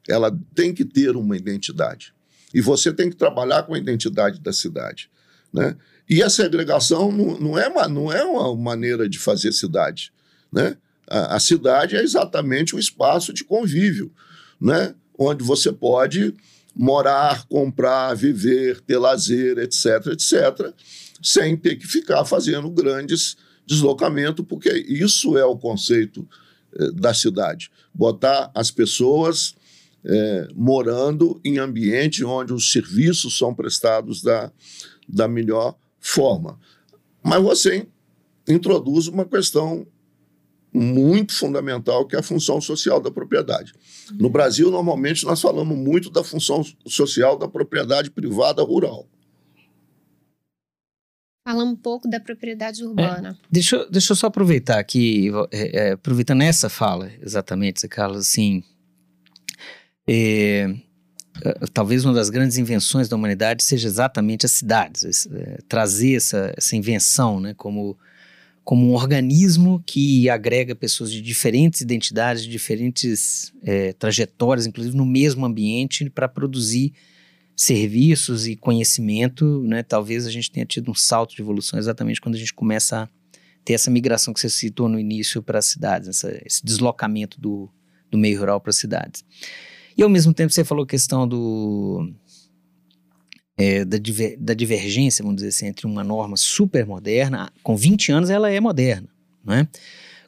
[0.09, 2.15] Ela tem que ter uma identidade.
[2.55, 5.11] E você tem que trabalhar com a identidade da cidade.
[5.53, 5.77] Né?
[6.09, 10.13] E a segregação não, não, é, uma, não é uma maneira de fazer cidade.
[10.53, 10.77] Né?
[11.09, 14.13] A, a cidade é exatamente um espaço de convívio,
[14.61, 14.95] né?
[15.19, 16.35] onde você pode
[16.75, 20.73] morar, comprar, viver, ter lazer, etc., etc.,
[21.21, 26.27] sem ter que ficar fazendo grandes deslocamentos, porque isso é o conceito
[26.73, 27.71] eh, da cidade.
[27.93, 29.57] Botar as pessoas
[30.05, 34.51] é, morando em ambiente onde os serviços são prestados da,
[35.09, 36.59] da melhor forma.
[37.23, 37.87] Mas você
[38.47, 39.87] introduz uma questão
[40.73, 43.73] muito fundamental, que é a função social da propriedade.
[44.13, 49.07] No Brasil, normalmente, nós falamos muito da função social da propriedade privada rural.
[51.47, 53.31] Falando um pouco da propriedade urbana.
[53.31, 57.89] É, deixa, eu, deixa eu só aproveitar aqui, é, é, aproveitando essa fala, exatamente, Zé
[57.89, 58.63] Carlos, assim,
[60.07, 60.75] é, é,
[61.73, 66.77] talvez uma das grandes invenções da humanidade seja exatamente as cidades, é, trazer essa, essa
[66.77, 67.97] invenção né, como,
[68.65, 73.53] como um organismo que agrega pessoas de diferentes identidades, de diferentes
[73.99, 76.93] trajetórias, inclusive no mesmo ambiente, para produzir
[77.59, 82.37] serviços e conhecimento, né, talvez a gente tenha tido um salto de evolução exatamente quando
[82.37, 83.09] a gente começa a
[83.65, 87.69] ter essa migração que você citou no início para as cidades, essa, esse deslocamento do,
[88.09, 89.25] do meio rural para as cidades.
[89.99, 92.15] E ao mesmo tempo você falou a questão do,
[93.57, 98.13] é, da, diver, da divergência, vamos dizer assim, entre uma norma super moderna, com 20
[98.13, 99.09] anos ela é moderna,
[99.45, 99.69] não é?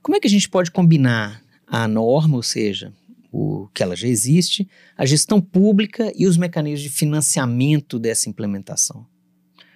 [0.03, 2.93] Como é que a gente pode combinar a norma, ou seja,
[3.31, 9.07] o que ela já existe, a gestão pública e os mecanismos de financiamento dessa implementação.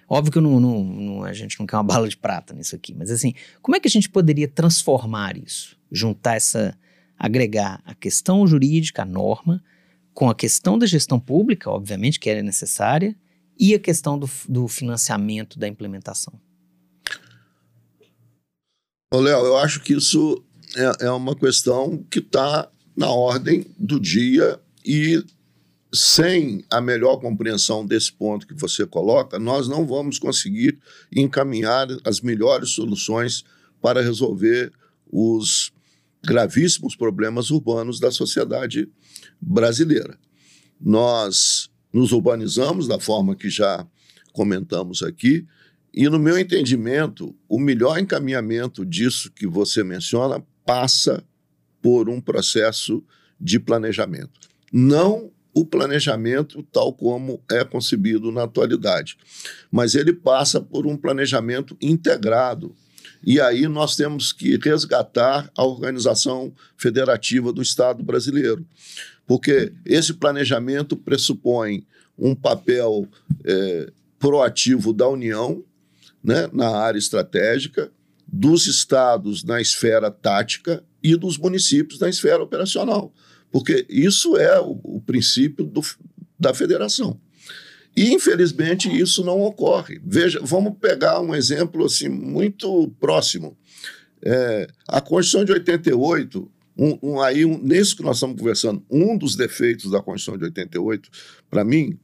[0.09, 2.93] Óbvio que não, não, não, a gente não quer uma bala de prata nisso aqui,
[2.93, 5.77] mas assim, como é que a gente poderia transformar isso?
[5.89, 6.77] Juntar essa,
[7.17, 9.63] agregar a questão jurídica, a norma,
[10.15, 13.15] com a questão da gestão pública, obviamente, que é necessária,
[13.59, 16.33] e a questão do, do financiamento da implementação.
[19.13, 20.43] Léo, eu acho que isso
[20.75, 25.23] é, é uma questão que está na ordem do dia e
[25.93, 30.77] sem a melhor compreensão desse ponto que você coloca, nós não vamos conseguir
[31.13, 33.43] encaminhar as melhores soluções
[33.81, 34.71] para resolver
[35.09, 35.71] os
[36.25, 38.89] gravíssimos problemas urbanos da sociedade
[39.39, 40.17] brasileira.
[40.79, 43.87] Nós nos urbanizamos da forma que já
[44.33, 45.45] comentamos aqui,
[45.93, 51.23] e no meu entendimento, o melhor encaminhamento disso que você menciona passa
[51.81, 53.01] por um processo
[53.39, 54.49] de planejamento.
[54.73, 59.17] Não o planejamento tal como é concebido na atualidade,
[59.71, 62.75] mas ele passa por um planejamento integrado.
[63.25, 68.63] E aí nós temos que resgatar a organização federativa do Estado brasileiro,
[69.25, 71.83] porque esse planejamento pressupõe
[72.17, 73.07] um papel
[73.43, 75.63] é, proativo da União
[76.23, 77.91] né, na área estratégica,
[78.27, 83.11] dos estados na esfera tática e dos municípios na esfera operacional,
[83.51, 85.81] porque isso é o, o princípio do,
[86.39, 87.19] da federação.
[87.95, 90.01] E, infelizmente, isso não ocorre.
[90.03, 93.57] Veja, vamos pegar um exemplo assim muito próximo.
[94.21, 99.17] É, a Constituição de 88, um, um, aí, um, nesse que nós estamos conversando, um
[99.17, 101.09] dos defeitos da Constituição de 88,
[101.49, 101.97] para mim,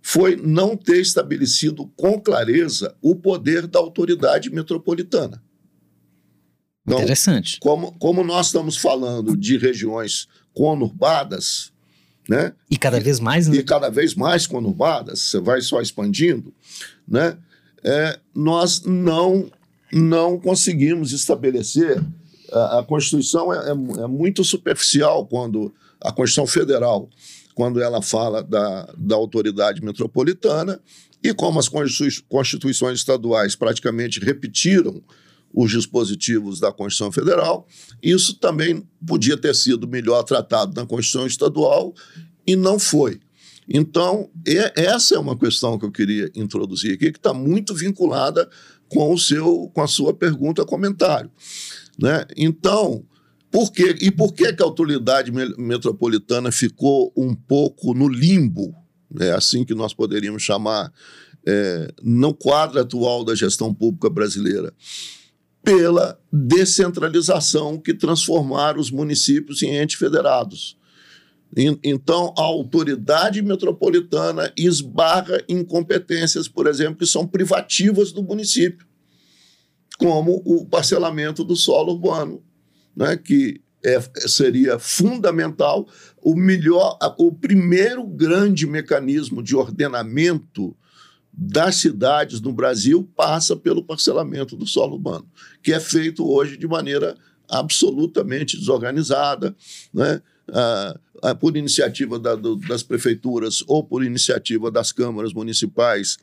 [0.00, 5.42] foi não ter estabelecido com clareza o poder da autoridade metropolitana.
[6.86, 7.58] Então, Interessante.
[7.58, 11.72] Como, como nós estamos falando de regiões conurbadas,
[12.28, 12.52] né?
[12.70, 13.56] E cada vez mais, né?
[13.56, 16.52] E cada vez mais conurbadas, você vai só expandindo,
[17.06, 17.36] né?
[17.84, 19.50] É, nós não,
[19.92, 22.02] não conseguimos estabelecer.
[22.52, 27.08] A, a Constituição é, é, é, muito superficial quando a Constituição Federal,
[27.54, 30.80] quando ela fala da, da autoridade metropolitana,
[31.22, 35.02] e como as constituições estaduais praticamente repetiram
[35.56, 37.66] os dispositivos da Constituição Federal.
[38.02, 41.94] Isso também podia ter sido melhor tratado na Constituição Estadual
[42.46, 43.18] e não foi.
[43.66, 44.30] Então,
[44.76, 48.48] essa é uma questão que eu queria introduzir aqui, que está muito vinculada
[48.88, 51.30] com, o seu, com a sua pergunta, comentário.
[51.98, 52.24] Né?
[52.36, 53.02] Então,
[53.50, 53.96] por quê?
[54.00, 58.74] E por que, que a autoridade metropolitana ficou um pouco no limbo,
[59.18, 60.92] é assim que nós poderíamos chamar,
[61.44, 64.72] é, no quadro atual da gestão pública brasileira?
[65.66, 70.78] Pela descentralização que transformaram os municípios em entes federados.
[71.82, 78.86] Então, a autoridade metropolitana esbarra em competências, por exemplo, que são privativas do município,
[79.98, 82.44] como o parcelamento do solo urbano,
[82.94, 85.88] né, que é, seria fundamental,
[86.22, 90.76] o melhor, o primeiro grande mecanismo de ordenamento
[91.36, 95.28] das cidades no Brasil passa pelo parcelamento do solo urbano,
[95.62, 97.14] que é feito hoje de maneira
[97.48, 99.54] absolutamente desorganizada,
[99.92, 100.22] né?
[100.52, 106.18] Ah, ah, por iniciativa da, do, das prefeituras ou por iniciativa das câmaras municipais.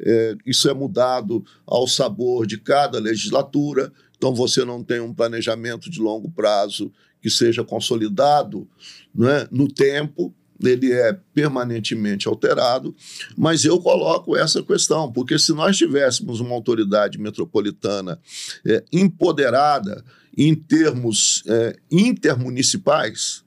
[0.00, 5.90] É, isso é mudado ao sabor de cada legislatura, então você não tem um planejamento
[5.90, 8.68] de longo prazo que seja consolidado
[9.14, 12.94] né, no tempo, ele é permanentemente alterado,
[13.36, 18.18] mas eu coloco essa questão, porque se nós tivéssemos uma autoridade metropolitana
[18.66, 20.04] é, empoderada
[20.36, 23.44] em termos é, intermunicipais,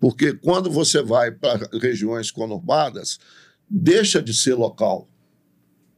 [0.00, 3.18] porque quando você vai para regiões conurbadas,
[3.68, 5.08] deixa de ser local.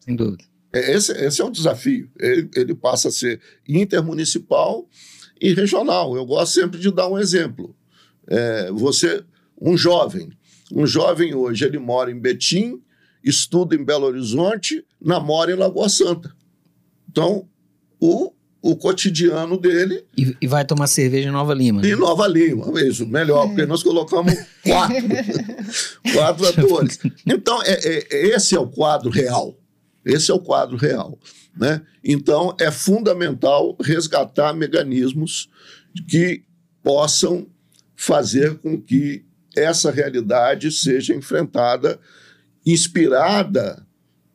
[0.01, 0.45] Sem dúvida.
[0.73, 2.11] É, esse, esse é o desafio.
[2.19, 4.89] Ele, ele passa a ser intermunicipal
[5.41, 6.17] e regional.
[6.17, 7.77] Eu gosto sempre de dar um exemplo.
[8.27, 9.25] É, você,
[9.61, 10.31] um jovem,
[10.73, 12.81] um jovem hoje, ele mora em Betim,
[13.23, 16.35] estuda em Belo Horizonte, namora em Lagoa Santa.
[17.09, 17.49] Então,
[17.99, 20.05] o, o cotidiano dele.
[20.17, 21.87] E, e vai tomar cerveja em Nova Lima.
[21.87, 23.49] Em Nova Lima, isso, melhor, é.
[23.49, 24.97] porque nós colocamos quatro,
[26.15, 26.99] quatro atores.
[27.27, 29.57] Então, é, é, esse é o quadro real.
[30.05, 31.19] Esse é o quadro real.
[31.57, 31.83] Né?
[32.03, 35.51] Então, é fundamental resgatar mecanismos
[36.09, 36.43] que
[36.83, 37.47] possam
[37.95, 39.25] fazer com que
[39.57, 41.99] essa realidade seja enfrentada,
[42.65, 43.87] inspirada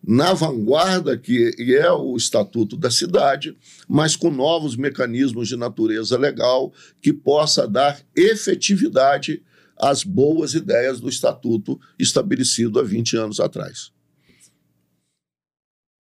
[0.08, 6.72] na vanguarda que é o Estatuto da Cidade, mas com novos mecanismos de natureza legal
[7.02, 9.42] que possa dar efetividade
[9.78, 13.92] às boas ideias do Estatuto estabelecido há 20 anos atrás.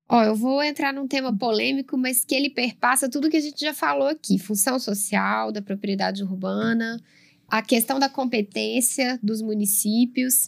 [0.08, 3.60] Ó, eu vou entrar num tema polêmico, mas que ele perpassa tudo que a gente
[3.60, 7.01] já falou aqui: função social da propriedade urbana,
[7.47, 10.47] a questão da competência dos municípios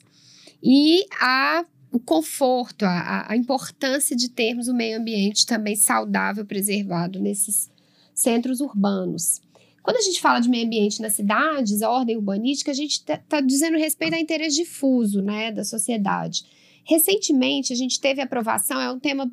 [0.62, 7.20] e a, o conforto, a, a importância de termos o meio ambiente também saudável, preservado
[7.20, 7.70] nesses
[8.14, 9.42] centros urbanos.
[9.84, 13.18] Quando a gente fala de meio ambiente nas cidades, a ordem urbanística, a gente está
[13.18, 16.44] tá dizendo respeito a interesse difuso né, da sociedade.
[16.84, 19.32] Recentemente, a gente teve aprovação, é um tema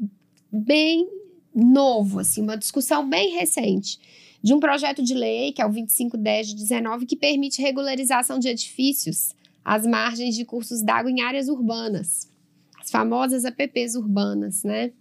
[0.52, 1.08] bem
[1.54, 3.98] novo, assim, uma discussão bem recente,
[4.44, 8.48] de um projeto de lei, que é o 2510 de 19, que permite regularização de
[8.48, 12.30] edifícios às margens de cursos d'água em áreas urbanas,
[12.78, 14.92] as famosas APPs urbanas, né?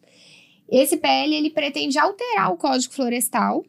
[0.69, 3.65] Esse PL ele pretende alterar o Código Florestal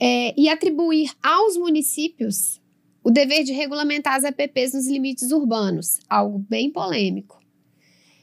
[0.00, 2.60] é, e atribuir aos municípios
[3.04, 7.40] o dever de regulamentar as APPs nos limites urbanos, algo bem polêmico.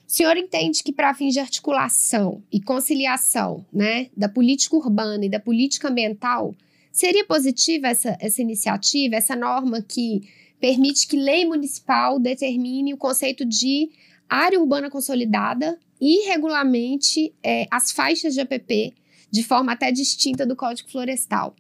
[0.10, 5.30] O senhor entende que, para fins de articulação e conciliação né, da política urbana e
[5.30, 6.56] da política ambiental,
[6.91, 10.28] seria positiva essa, essa iniciativa, essa norma que
[10.60, 13.91] permite que lei municipal determine o conceito de
[14.28, 18.95] área urbana consolidada e regulamente é, as faixas de APP
[19.30, 21.56] de forma até distinta do Código Florestal?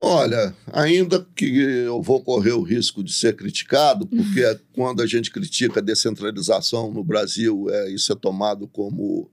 [0.00, 4.58] Olha, ainda que eu vou correr o risco de ser criticado, porque uhum.
[4.72, 9.28] quando a gente critica a descentralização no Brasil, é, isso é tomado como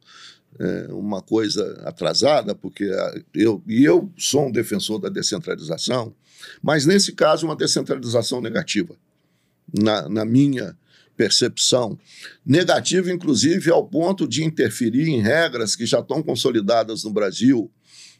[0.60, 2.90] é, uma coisa atrasada, porque
[3.34, 6.16] eu, e eu sou um defensor da descentralização,
[6.64, 8.96] mas nesse caso, uma descentralização negativa,
[9.72, 10.76] na, na minha
[11.16, 11.98] percepção.
[12.46, 17.72] Negativa, inclusive, ao ponto de interferir em regras que já estão consolidadas no Brasil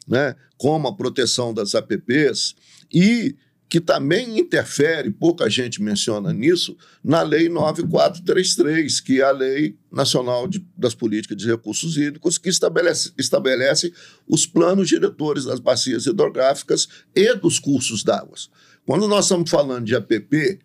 [0.06, 2.54] né, como a proteção das APPs,
[2.92, 3.36] e
[3.68, 10.46] que também interfere, pouca gente menciona nisso, na Lei 9433, que é a Lei Nacional
[10.46, 13.92] de, das Políticas de Recursos Hídricos, que estabelece, estabelece
[14.28, 18.36] os planos diretores das bacias hidrográficas e dos cursos d'água.
[18.86, 20.60] Quando nós estamos falando de APP,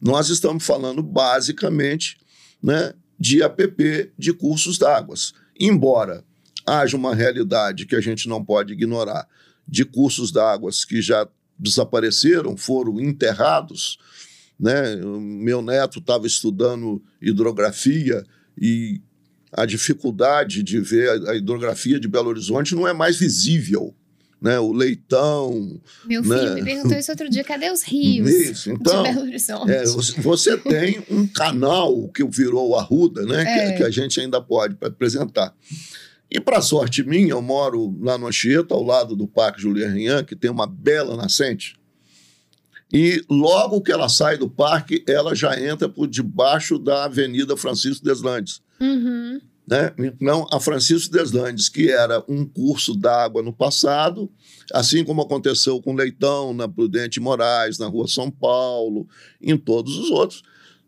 [0.00, 2.16] nós estamos falando basicamente
[2.62, 5.14] né, de APP de cursos d'água.
[5.58, 6.24] Embora
[6.66, 9.26] haja uma realidade que a gente não pode ignorar
[9.66, 11.26] de cursos d'águas que já
[11.58, 13.98] desapareceram, foram enterrados.
[14.58, 14.96] Né?
[14.96, 18.24] Meu neto estava estudando hidrografia
[18.60, 19.00] e
[19.52, 23.94] a dificuldade de ver a hidrografia de Belo Horizonte não é mais visível.
[24.38, 25.80] Né, o leitão.
[26.04, 26.38] Meu né?
[26.38, 28.70] filho me perguntou isso outro dia: cadê os rios isso.
[28.70, 29.72] Então, de Belo Horizonte?
[29.72, 29.82] É,
[30.18, 33.70] você tem um canal que virou o Arruda, né, é.
[33.70, 35.54] que, que, a gente ainda pode apresentar.
[36.30, 40.24] E, para sorte minha, eu moro lá no Anchieta, ao lado do Parque Julien Rian,
[40.24, 41.78] que tem uma bela nascente.
[42.92, 48.04] E logo que ela sai do parque, ela já entra por debaixo da Avenida Francisco
[48.04, 48.60] Deslandes.
[48.80, 49.40] Uhum.
[49.66, 49.92] Né?
[49.98, 54.30] Então, a Francisco Deslandes, que era um curso d'água no passado,
[54.72, 59.08] assim como aconteceu com Leitão, na Prudente Moraes, na Rua São Paulo,
[59.42, 60.42] em todos os outros,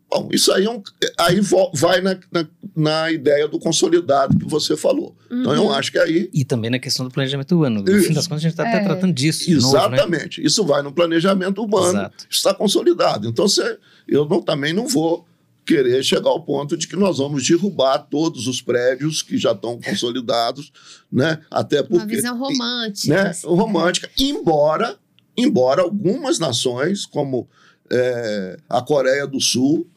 [0.09, 0.81] Bom, isso aí, é um,
[1.19, 1.39] aí
[1.71, 5.15] vai na, na, na, ideia do consolidado que você falou.
[5.29, 5.41] Uhum.
[5.41, 5.71] Então, eu uhum.
[5.71, 6.29] acho que aí...
[6.33, 7.83] E também na questão do planejamento urbano.
[7.83, 8.07] No isso.
[8.07, 8.73] fim das contas, a gente está é.
[8.73, 9.51] até tratando disso.
[9.51, 10.01] Exatamente.
[10.01, 10.47] Novo, né?
[10.47, 11.99] Isso vai no planejamento urbano.
[11.99, 12.25] Exato.
[12.27, 13.27] Está consolidado.
[13.27, 15.27] Então, você, eu não, também não vou
[15.63, 19.79] querer chegar ao ponto de que nós vamos derrubar todos os prédios que já estão
[19.79, 20.71] consolidados,
[21.11, 21.39] né?
[21.51, 21.97] Até porque...
[21.97, 23.13] Uma visão romântica.
[23.13, 23.29] Né?
[23.29, 24.09] Assim, romântica.
[24.17, 24.97] Embora,
[25.37, 27.47] embora algumas nações, como...
[27.91, 29.89] É, a Coreia do Sul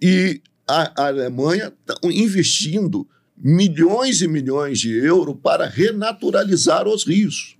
[0.00, 7.56] e a, Alemanha está investindo milhões e milhões de euros para renaturalizar os rios.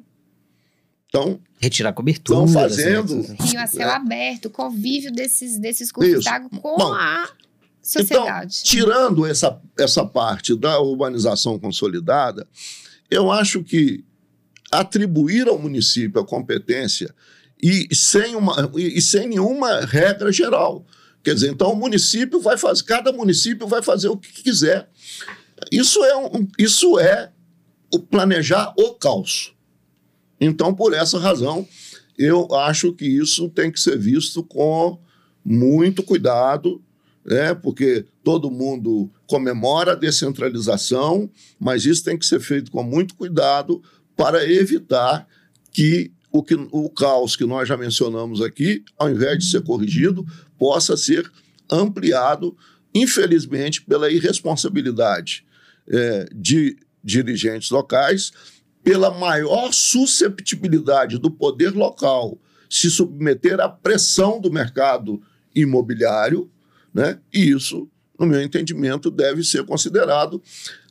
[1.09, 2.45] Então, retirar cobertura.
[2.45, 3.22] Estão fazendo.
[3.41, 3.95] Rio a céu é.
[3.95, 7.30] aberto, convívio desses, desses cursos d'água com Bom, a
[7.80, 8.59] sociedade.
[8.61, 12.47] Então, tirando essa, essa parte da urbanização consolidada,
[13.11, 14.05] eu acho que
[14.70, 17.14] atribuir ao município a competência
[17.61, 20.84] e sem, uma, e sem nenhuma regra geral.
[21.22, 24.88] Quer dizer, então o município vai fazer, cada município vai fazer o que quiser.
[25.70, 27.30] Isso é, um, isso é
[27.92, 29.54] o planejar o caos.
[30.40, 31.66] Então, por essa razão,
[32.16, 34.98] eu acho que isso tem que ser visto com
[35.44, 36.82] muito cuidado,
[37.24, 37.54] né?
[37.54, 43.82] porque todo mundo comemora a descentralização, mas isso tem que ser feito com muito cuidado
[44.16, 45.26] para evitar
[45.72, 50.26] que o, que, o caos que nós já mencionamos aqui, ao invés de ser corrigido,
[50.59, 51.30] possa ser
[51.70, 52.56] ampliado,
[52.94, 55.46] infelizmente, pela irresponsabilidade
[55.88, 58.32] é, de dirigentes locais,
[58.82, 62.38] pela maior susceptibilidade do poder local
[62.70, 65.22] se submeter à pressão do mercado
[65.54, 66.50] imobiliário,
[66.92, 67.18] né?
[67.32, 67.88] e isso,
[68.18, 70.42] no meu entendimento, deve ser considerado,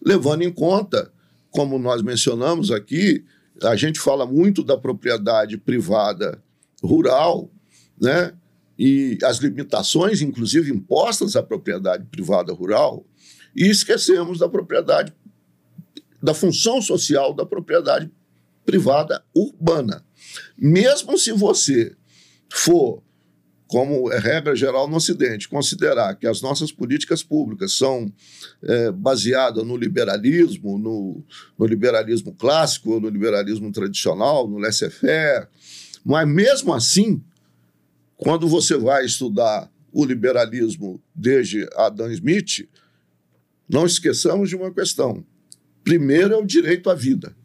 [0.03, 1.11] levando em conta,
[1.51, 3.23] como nós mencionamos aqui,
[3.63, 6.41] a gente fala muito da propriedade privada
[6.83, 7.49] rural,
[7.99, 8.33] né?
[8.77, 13.05] E as limitações, inclusive impostas à propriedade privada rural,
[13.55, 15.13] e esquecemos da propriedade,
[16.21, 18.11] da função social da propriedade
[18.65, 20.03] privada urbana.
[20.57, 21.95] Mesmo se você
[22.51, 23.01] for
[23.67, 28.11] como é regra geral no Ocidente, considerar que as nossas políticas públicas são
[28.63, 31.23] é, baseadas no liberalismo, no,
[31.59, 35.49] no, liberalismo clássico, no liberalismo tradicional, no laissez-faire,
[36.05, 37.21] mas mesmo assim,
[38.17, 42.67] quando você vai estudar o liberalismo desde Adam Smith,
[43.69, 45.23] não esqueçamos de uma questão.
[45.83, 47.35] Primeiro é o direito à vida,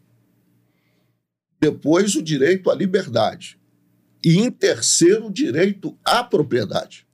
[1.61, 3.57] depois o direito à liberdade
[4.25, 7.07] e, em terceiro, o direito à propriedade.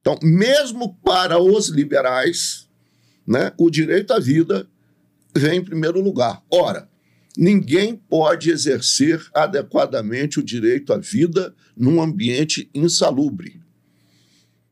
[0.00, 2.68] Então, mesmo para os liberais,
[3.26, 4.68] né, o direito à vida
[5.34, 6.42] vem em primeiro lugar.
[6.50, 6.88] Ora,
[7.36, 13.60] ninguém pode exercer adequadamente o direito à vida num ambiente insalubre.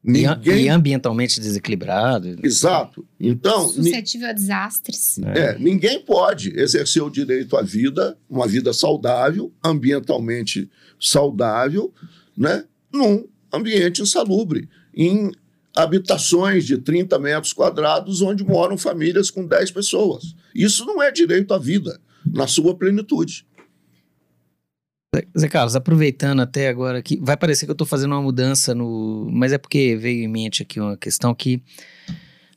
[0.03, 0.65] Ninguém...
[0.65, 2.37] E ambientalmente desequilibrado.
[2.43, 3.07] Exato.
[3.19, 3.69] Então.
[3.69, 5.19] Suscetível a desastres.
[5.19, 5.39] É.
[5.39, 11.91] é, ninguém pode exercer o direito à vida, uma vida saudável, ambientalmente saudável,
[12.37, 15.33] né, num ambiente insalubre, em
[15.75, 20.35] habitações de 30 metros quadrados, onde moram famílias com 10 pessoas.
[20.55, 23.47] Isso não é direito à vida, na sua plenitude.
[25.39, 29.29] Zé Carlos, aproveitando até agora que vai parecer que eu estou fazendo uma mudança no,
[29.31, 31.63] mas é porque veio em mente aqui uma questão que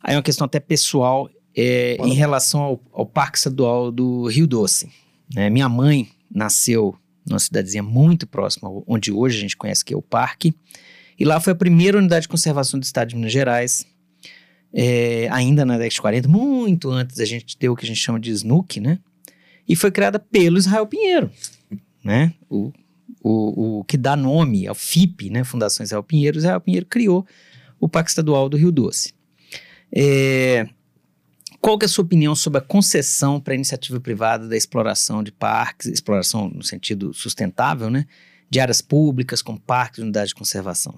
[0.01, 4.47] aí é uma questão até pessoal é, em relação ao, ao, Parque Estadual do Rio
[4.47, 4.89] Doce.
[5.33, 5.49] Né?
[5.49, 6.95] Minha mãe nasceu
[7.25, 10.53] numa cidadezinha muito próxima, onde hoje a gente conhece que é o Parque,
[11.19, 13.85] e lá foi a primeira unidade de conservação do Estado de Minas Gerais,
[14.73, 17.99] é, ainda na década de 40, muito antes da gente ter o que a gente
[17.99, 18.99] chama de SNUC, né?
[19.67, 21.31] E foi criada pelo Israel Pinheiro
[22.07, 22.33] né?
[22.49, 22.71] O,
[23.21, 25.43] o, o que dá nome ao FIP, né?
[25.43, 27.27] Fundação Israel Pinheiro, Israel Pinheiro criou
[27.79, 29.13] o Parque Estadual do Rio Doce.
[29.91, 30.67] É,
[31.59, 35.33] qual que é a sua opinião sobre a concessão para iniciativa privada da exploração de
[35.33, 38.05] parques, exploração no sentido sustentável, né?
[38.49, 40.97] De áreas públicas, como parques e unidades de conservação?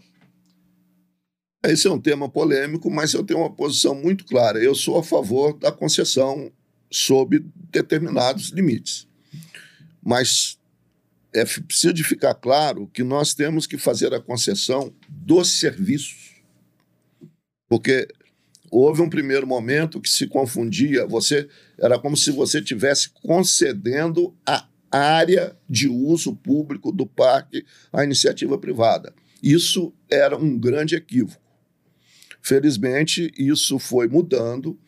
[1.66, 4.60] Esse é um tema polêmico, mas eu tenho uma posição muito clara.
[4.60, 6.52] Eu sou a favor da concessão
[6.92, 9.08] sob determinados limites.
[10.04, 10.58] Mas
[11.34, 16.42] é preciso de ficar claro que nós temos que fazer a concessão dos serviços.
[17.68, 18.08] Porque
[18.72, 24.68] houve um primeiro momento que se confundia, você era como se você tivesse concedendo a
[24.92, 27.64] área de uso público do parque
[27.94, 29.14] à iniciativa privada.
[29.42, 31.42] Isso era um grande equívoco.
[32.42, 34.80] Felizmente, isso foi mudando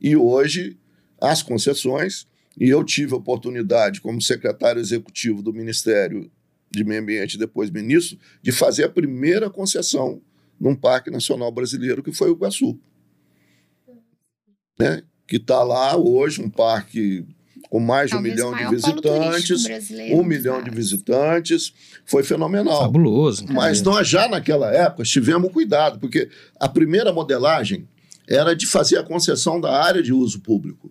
[0.00, 0.78] e hoje
[1.20, 2.26] as concessões
[2.58, 6.30] e eu tive a oportunidade, como secretário executivo do Ministério
[6.70, 10.20] de Meio Ambiente depois ministro, de fazer a primeira concessão
[10.60, 12.78] num Parque Nacional Brasileiro, que foi o Iguaçu.
[14.78, 15.02] Né?
[15.26, 17.24] Que está lá hoje, um parque
[17.70, 19.64] com mais de um milhão de visitantes,
[20.10, 21.72] um milhão de visitantes,
[22.06, 22.80] foi fenomenal.
[22.80, 23.44] Fabuloso.
[23.50, 27.86] Mas nós já naquela época tivemos cuidado, porque a primeira modelagem
[28.26, 30.90] era de fazer a concessão da área de uso público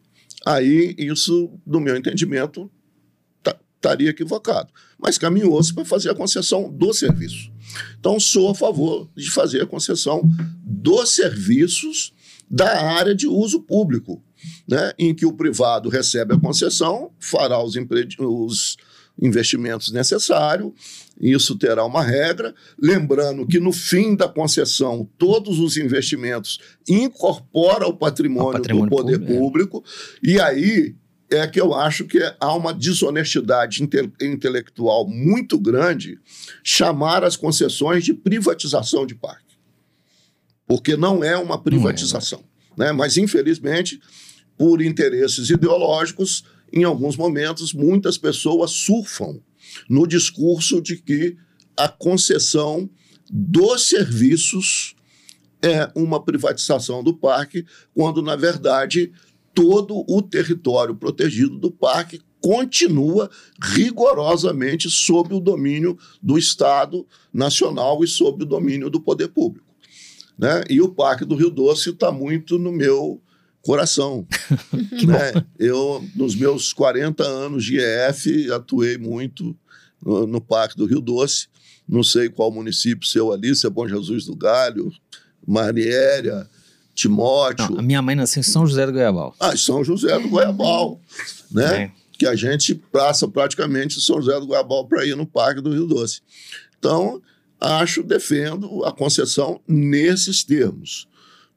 [0.55, 2.69] aí isso, no meu entendimento,
[3.77, 4.69] estaria equivocado.
[4.97, 7.51] Mas caminhou-se para fazer a concessão do serviço.
[7.99, 10.21] Então, sou a favor de fazer a concessão
[10.63, 12.13] dos serviços
[12.49, 14.23] da área de uso público,
[14.67, 17.75] né, em que o privado recebe a concessão, fará os,
[18.19, 18.77] os,
[19.19, 20.71] investimentos necessários,
[21.19, 22.53] isso terá uma regra.
[22.79, 28.95] Lembrando que no fim da concessão, todos os investimentos incorporam o patrimônio, o patrimônio do
[28.95, 29.39] poder público, é.
[29.39, 29.83] público
[30.21, 30.95] e aí
[31.29, 36.19] é que eu acho que há uma desonestidade inte intelectual muito grande
[36.63, 39.57] chamar as concessões de privatização de parque.
[40.65, 42.43] Porque não é uma privatização.
[42.77, 42.91] É, né?
[42.91, 43.99] Mas, infelizmente,
[44.57, 49.39] por interesses ideológicos, em alguns momentos, muitas pessoas surfam
[49.89, 51.37] no discurso de que
[51.75, 52.89] a concessão
[53.29, 54.95] dos serviços
[55.61, 59.11] é uma privatização do parque, quando, na verdade,
[59.53, 63.29] todo o território protegido do parque continua
[63.61, 69.67] rigorosamente sob o domínio do Estado Nacional e sob o domínio do poder público.
[70.37, 70.63] Né?
[70.69, 73.19] E o Parque do Rio Doce está muito no meu
[73.67, 74.25] coração.
[75.05, 75.43] né?
[75.59, 79.53] Eu, nos meus 40 anos de EF, atuei muito
[80.01, 81.47] no, no, Parque do Rio Doce.
[81.87, 84.89] Não sei qual município seu ali, se é Bom Jesus do Galho,
[85.45, 86.49] Mariéria,
[86.95, 87.71] Timóteo.
[87.71, 89.35] Não, a minha mãe nasceu em São José do Goiabal.
[89.37, 91.01] Ah, São José do Goiabal,
[91.51, 91.83] né?
[91.83, 91.91] É.
[92.17, 95.85] Que a gente passa praticamente São José do Goiabal para ir no Parque do Rio
[95.85, 96.21] Doce.
[96.79, 97.21] Então,
[97.59, 101.07] acho, defendo a concessão nesses termos.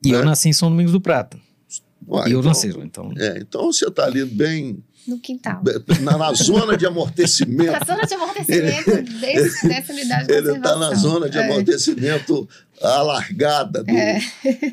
[0.05, 0.19] E né?
[0.19, 1.39] eu nasci em São Domingos do Prata.
[2.13, 3.13] Ah, e eu então, nasci, então.
[3.17, 5.63] É, então você está ali bem no quintal.
[6.03, 7.73] Na, na zona de amortecimento.
[7.73, 11.45] na zona de amortecimento desse, dessa unidade de Ele está na zona de é.
[11.45, 12.49] amortecimento
[12.83, 14.21] alargada do, é.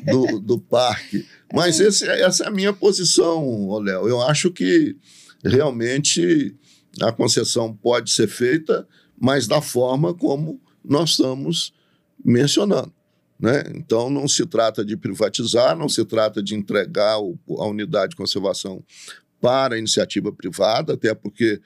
[0.06, 1.26] do, do, parque.
[1.52, 4.08] Mas esse, essa é a minha posição, Léo.
[4.08, 4.96] Eu acho que
[5.44, 6.54] realmente
[7.00, 8.86] a concessão pode ser feita,
[9.18, 11.72] mas da forma como nós estamos
[12.24, 12.92] mencionando.
[13.38, 13.62] Né?
[13.76, 18.82] Então, não se trata de privatizar, não se trata de entregar a unidade de conservação
[19.40, 21.60] para a iniciativa privada, até porque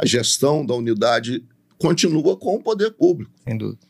[0.00, 1.44] a gestão da unidade
[1.78, 3.30] continua com o poder público.
[3.44, 3.86] Sem dúvida.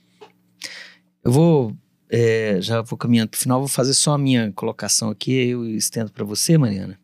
[1.24, 1.76] Eu vou,
[2.10, 5.66] é, já vou caminhando para o final, vou fazer só a minha colocação aqui, eu
[5.66, 6.98] estendo para você, Mariana.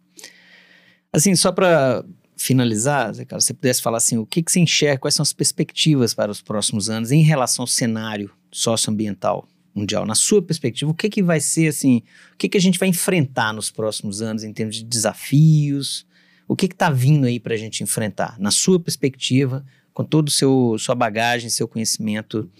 [1.11, 2.05] Assim, só para
[2.37, 6.12] finalizar, Zé você pudesse falar assim, o que, que você enxerga, quais são as perspectivas
[6.12, 10.06] para os próximos anos em relação ao cenário socioambiental mundial?
[10.06, 12.02] Na sua perspectiva, o que, que vai ser assim,
[12.34, 16.06] o que, que a gente vai enfrentar nos próximos anos em termos de desafios,
[16.46, 18.38] o que está vindo aí para a gente enfrentar?
[18.38, 22.50] Na sua perspectiva, com toda a sua bagagem, seu conhecimento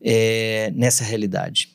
[0.00, 1.74] é, nessa realidade?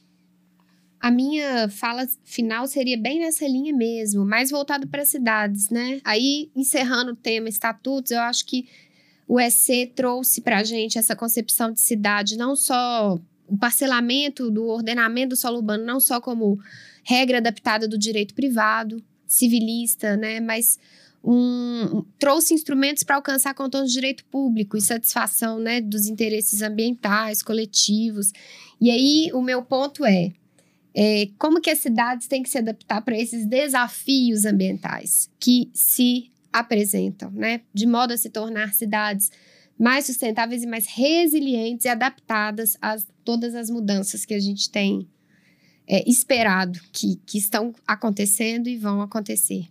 [0.99, 5.99] A minha fala final seria bem nessa linha mesmo, mais voltado para as cidades, né?
[6.03, 8.67] Aí, encerrando o tema estatutos, eu acho que
[9.27, 13.19] o EC trouxe para a gente essa concepção de cidade, não só
[13.51, 16.57] o parcelamento do ordenamento do solo urbano, não só como
[17.03, 20.39] regra adaptada do direito privado, civilista, né?
[20.39, 20.79] Mas
[21.21, 27.43] um, trouxe instrumentos para alcançar contornos de direito público e satisfação né, dos interesses ambientais,
[27.43, 28.31] coletivos.
[28.79, 30.31] E aí, o meu ponto é,
[30.95, 36.31] é como que as cidades têm que se adaptar para esses desafios ambientais que se
[36.53, 37.61] apresentam, né?
[37.73, 39.29] De modo a se tornar cidades
[39.81, 45.09] mais sustentáveis e mais resilientes e adaptadas a todas as mudanças que a gente tem
[45.87, 49.67] é, esperado, que, que estão acontecendo e vão acontecer.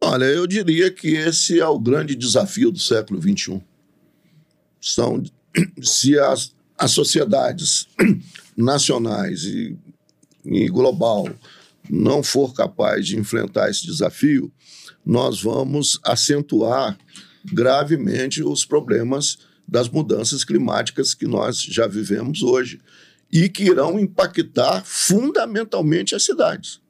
[0.00, 3.60] Olha, eu diria que esse é o grande desafio do século XXI.
[4.80, 5.20] São,
[5.82, 7.88] se as, as sociedades
[8.56, 9.76] nacionais e,
[10.44, 11.28] e global
[11.90, 14.52] não for capaz de enfrentar esse desafio,
[15.04, 16.96] nós vamos acentuar
[17.52, 22.80] gravemente os problemas das mudanças climáticas que nós já vivemos hoje
[23.32, 26.80] e que irão impactar fundamentalmente as cidades.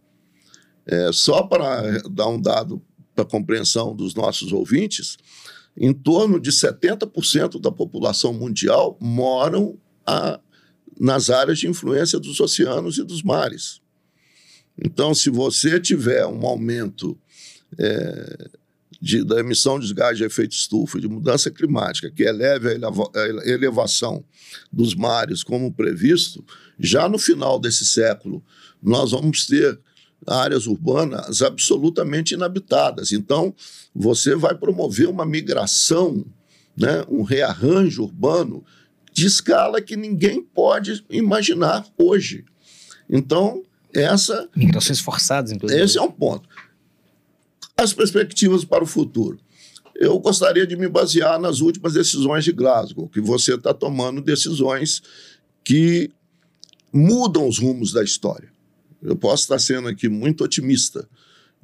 [0.87, 2.83] É, só para dar um dado
[3.15, 5.17] para compreensão dos nossos ouvintes,
[5.77, 10.39] em torno de 70% da população mundial moram a,
[10.99, 13.81] nas áreas de influência dos oceanos e dos mares.
[14.79, 17.19] Então, se você tiver um aumento
[17.79, 18.51] é,
[19.01, 23.11] de, da emissão de gás de efeito estufa, de mudança climática, que eleve a, eleva,
[23.15, 24.25] a elevação
[24.73, 26.45] dos mares como previsto,
[26.79, 28.43] já no final desse século,
[28.83, 29.79] nós vamos ter
[30.27, 33.13] áreas urbanas absolutamente inabitadas.
[33.13, 33.55] Então,
[33.95, 36.25] você vai promover uma migração,
[36.77, 38.65] né, um rearranjo urbano
[39.13, 42.45] de escala que ninguém pode imaginar hoje.
[43.09, 43.63] Então,
[43.95, 44.49] essa.
[44.55, 45.81] Migrações forçadas, inclusive.
[45.81, 46.49] Esse é um ponto.
[47.79, 49.39] As perspectivas para o futuro.
[49.95, 55.03] Eu gostaria de me basear nas últimas decisões de Glasgow, que você está tomando decisões
[55.65, 56.11] que
[56.93, 58.51] mudam os rumos da história.
[59.03, 61.09] Eu posso estar sendo aqui muito otimista,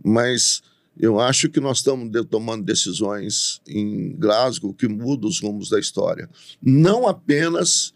[0.03, 0.63] mas
[0.99, 5.81] eu acho que nós estamos de, tomando decisões em Glasgow que mudam os rumos da
[5.81, 6.29] história.
[6.61, 7.95] Não apenas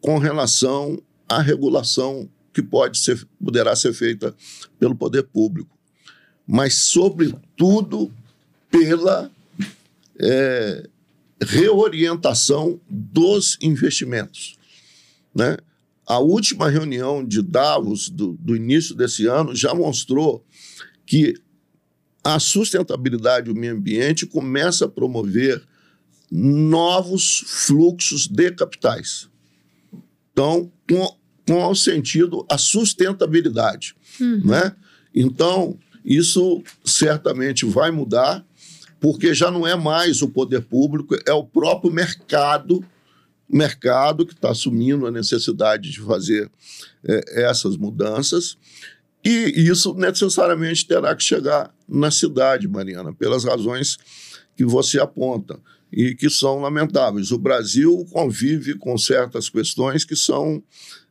[0.00, 4.34] com relação à regulação que pode ser, poderá ser feita
[4.78, 5.77] pelo poder público,
[6.48, 8.10] mas, sobretudo,
[8.70, 9.30] pela
[10.18, 10.88] é,
[11.42, 14.56] reorientação dos investimentos.
[15.34, 15.58] Né?
[16.06, 20.42] A última reunião de Davos do, do início desse ano já mostrou
[21.04, 21.34] que
[22.24, 25.62] a sustentabilidade do meio ambiente começa a promover
[26.30, 29.28] novos fluxos de capitais.
[30.32, 34.42] Então, com, com o sentido a sustentabilidade, uhum.
[34.44, 34.74] né?
[35.14, 38.44] Então, isso certamente vai mudar,
[39.00, 42.84] porque já não é mais o poder público, é o próprio mercado,
[43.48, 46.50] mercado que está assumindo a necessidade de fazer
[47.04, 48.56] é, essas mudanças.
[49.24, 53.98] E isso necessariamente terá que chegar na cidade, Mariana, pelas razões
[54.56, 55.58] que você aponta
[55.92, 57.30] e que são lamentáveis.
[57.30, 60.62] O Brasil convive com certas questões que são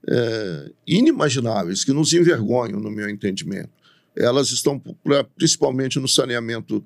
[0.07, 3.77] é, inimagináveis, que nos envergonham, no meu entendimento
[4.17, 4.81] elas estão
[5.35, 6.83] principalmente no saneamento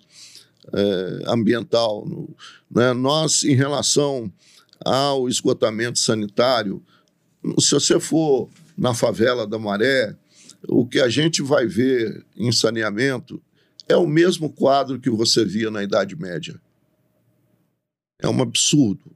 [0.73, 2.05] é, ambiental.
[2.05, 2.35] No,
[2.69, 2.93] né?
[2.93, 4.31] Nós, em relação
[4.83, 6.83] ao esgotamento sanitário,
[7.59, 10.15] se você for na favela da Maré,
[10.67, 13.41] o que a gente vai ver em saneamento
[13.87, 16.59] é o mesmo quadro que você via na Idade Média.
[18.19, 19.11] É um absurdo,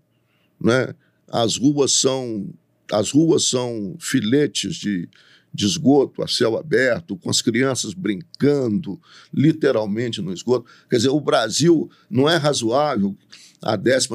[0.59, 0.93] né?
[1.27, 2.49] As ruas são
[2.91, 5.09] as ruas são filetes de,
[5.55, 8.99] de esgoto a céu aberto, com as crianças brincando
[9.33, 10.69] literalmente no esgoto.
[10.89, 13.15] Quer dizer, o Brasil não é razoável
[13.61, 14.09] a 12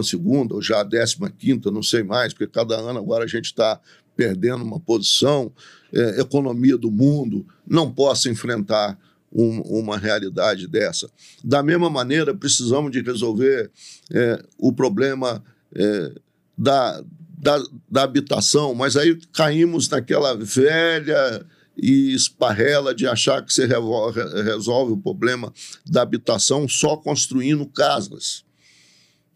[0.50, 3.80] ou já a 15, não sei mais, porque cada ano agora a gente está
[4.14, 5.50] perdendo uma posição,
[5.92, 8.98] é, economia do mundo não possa enfrentar
[9.32, 11.08] um, uma realidade dessa.
[11.42, 13.70] Da mesma maneira, precisamos de resolver
[14.12, 15.42] é, o problema
[15.74, 16.12] é,
[16.56, 17.02] da,
[17.40, 17.58] da,
[17.90, 24.98] da habitação, mas aí caímos naquela velha e esparrela de achar que você resolve o
[24.98, 25.50] problema
[25.86, 28.44] da habitação só construindo casas.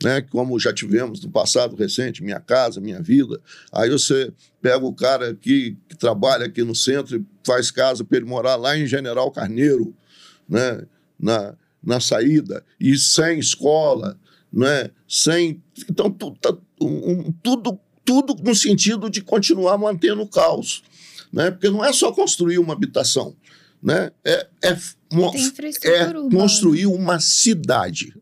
[0.03, 3.41] Né, como já tivemos no passado recente, Minha Casa, Minha Vida.
[3.73, 4.31] Aí você
[4.61, 8.57] pega o cara aqui, que trabalha aqui no centro e faz casa para ele morar
[8.57, 9.97] lá em General Carneiro,
[10.47, 10.85] né,
[11.19, 14.19] na, na saída, e sem escola,
[14.53, 15.63] né, sem.
[15.89, 20.83] Então, tá, um, tudo tudo no sentido de continuar mantendo o caos.
[21.33, 21.51] Né?
[21.51, 23.35] Porque não é só construir uma habitação,
[23.83, 24.13] né?
[24.25, 28.15] é, é, é construir uma cidade.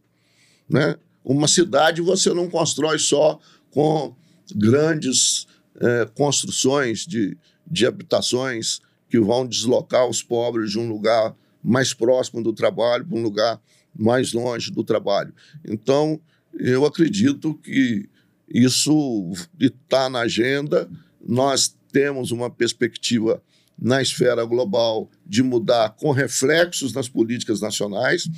[0.68, 0.96] Né?
[1.24, 3.38] Uma cidade você não constrói só
[3.70, 4.14] com
[4.54, 5.46] grandes
[5.80, 12.42] é, construções de, de habitações que vão deslocar os pobres de um lugar mais próximo
[12.42, 13.60] do trabalho para um lugar
[13.94, 15.34] mais longe do trabalho.
[15.64, 16.18] Então,
[16.54, 18.08] eu acredito que
[18.52, 20.88] isso está na agenda.
[21.26, 23.42] Nós temos uma perspectiva
[23.78, 28.28] na esfera global de mudar com reflexos nas políticas nacionais.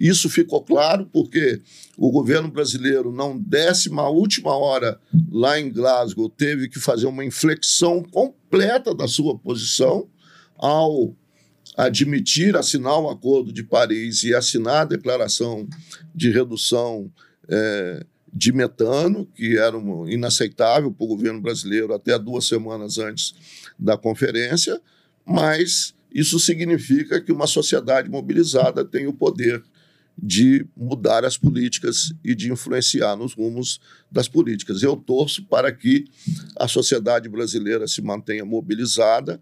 [0.00, 1.60] Isso ficou claro porque
[1.96, 4.98] o governo brasileiro, não décima última hora
[5.30, 10.08] lá em Glasgow, teve que fazer uma inflexão completa da sua posição
[10.56, 11.14] ao
[11.76, 15.68] admitir, assinar o Acordo de Paris e assinar a declaração
[16.14, 17.10] de redução.
[17.48, 18.04] É,
[18.38, 19.76] de metano, que era
[20.06, 23.34] inaceitável para o governo brasileiro até duas semanas antes
[23.76, 24.80] da conferência,
[25.26, 29.62] mas isso significa que uma sociedade mobilizada tem o poder
[30.20, 33.80] de mudar as políticas e de influenciar nos rumos
[34.10, 34.82] das políticas.
[34.82, 36.04] Eu torço para que
[36.56, 39.40] a sociedade brasileira se mantenha mobilizada,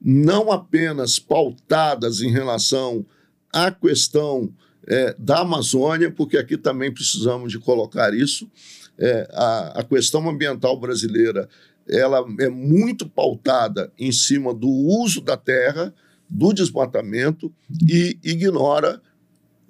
[0.00, 3.04] não apenas pautadas em relação
[3.52, 4.52] à questão
[4.88, 8.50] é, da Amazônia, porque aqui também precisamos de colocar isso.
[8.98, 11.48] É, a, a questão ambiental brasileira
[11.88, 15.94] ela é muito pautada em cima do uso da terra,
[16.28, 17.52] do desmatamento
[17.88, 19.00] e ignora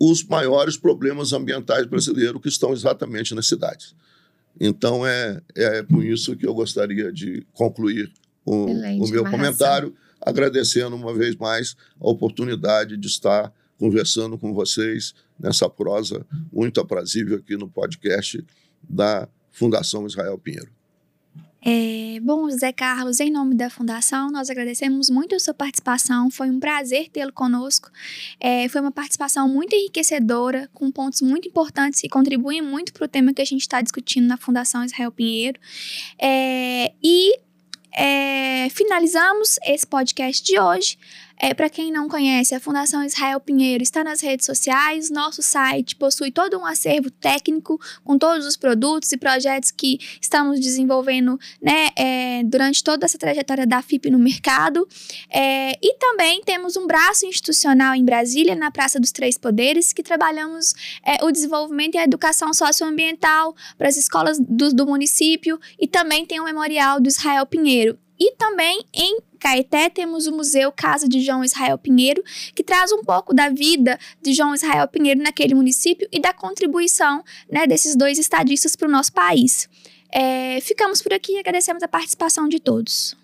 [0.00, 3.94] os maiores problemas ambientais brasileiros que estão exatamente nas cidades.
[4.60, 8.12] Então é, é com isso que eu gostaria de concluir
[8.44, 15.14] o, o meu comentário, agradecendo uma vez mais a oportunidade de estar conversando com vocês
[15.38, 18.44] nessa prosa muito aprazível aqui no podcast
[18.82, 20.78] da Fundação Israel Pinheiro.
[21.60, 26.30] É, bom, José Carlos, em nome da Fundação, nós agradecemos muito a sua participação.
[26.30, 27.90] Foi um prazer tê-lo conosco.
[28.38, 33.08] É, foi uma participação muito enriquecedora, com pontos muito importantes que contribuem muito para o
[33.08, 35.58] tema que a gente está discutindo na Fundação Israel Pinheiro.
[36.16, 37.36] É, e
[37.92, 40.96] é, finalizamos esse podcast de hoje
[41.40, 45.08] É, Para quem não conhece, a Fundação Israel Pinheiro está nas redes sociais.
[45.08, 50.58] Nosso site possui todo um acervo técnico com todos os produtos e projetos que estamos
[50.58, 54.86] desenvolvendo né, é, durante toda essa trajetória da FIP no mercado.
[55.30, 60.02] É, e também temos um braço institucional em Brasília, na Praça dos Três Poderes, que
[60.02, 60.74] trabalhamos
[61.04, 66.26] é, o desenvolvimento e a educação socioambiental para as escolas do, do município e também
[66.26, 67.96] tem o Memorial do Israel Pinheiro.
[68.18, 72.22] E também em Caeté temos o Museu Casa de João Israel Pinheiro,
[72.54, 77.24] que traz um pouco da vida de João Israel Pinheiro naquele município e da contribuição
[77.50, 79.68] né, desses dois estadistas para o nosso país.
[80.10, 83.14] É, ficamos por aqui e agradecemos a participação de todos.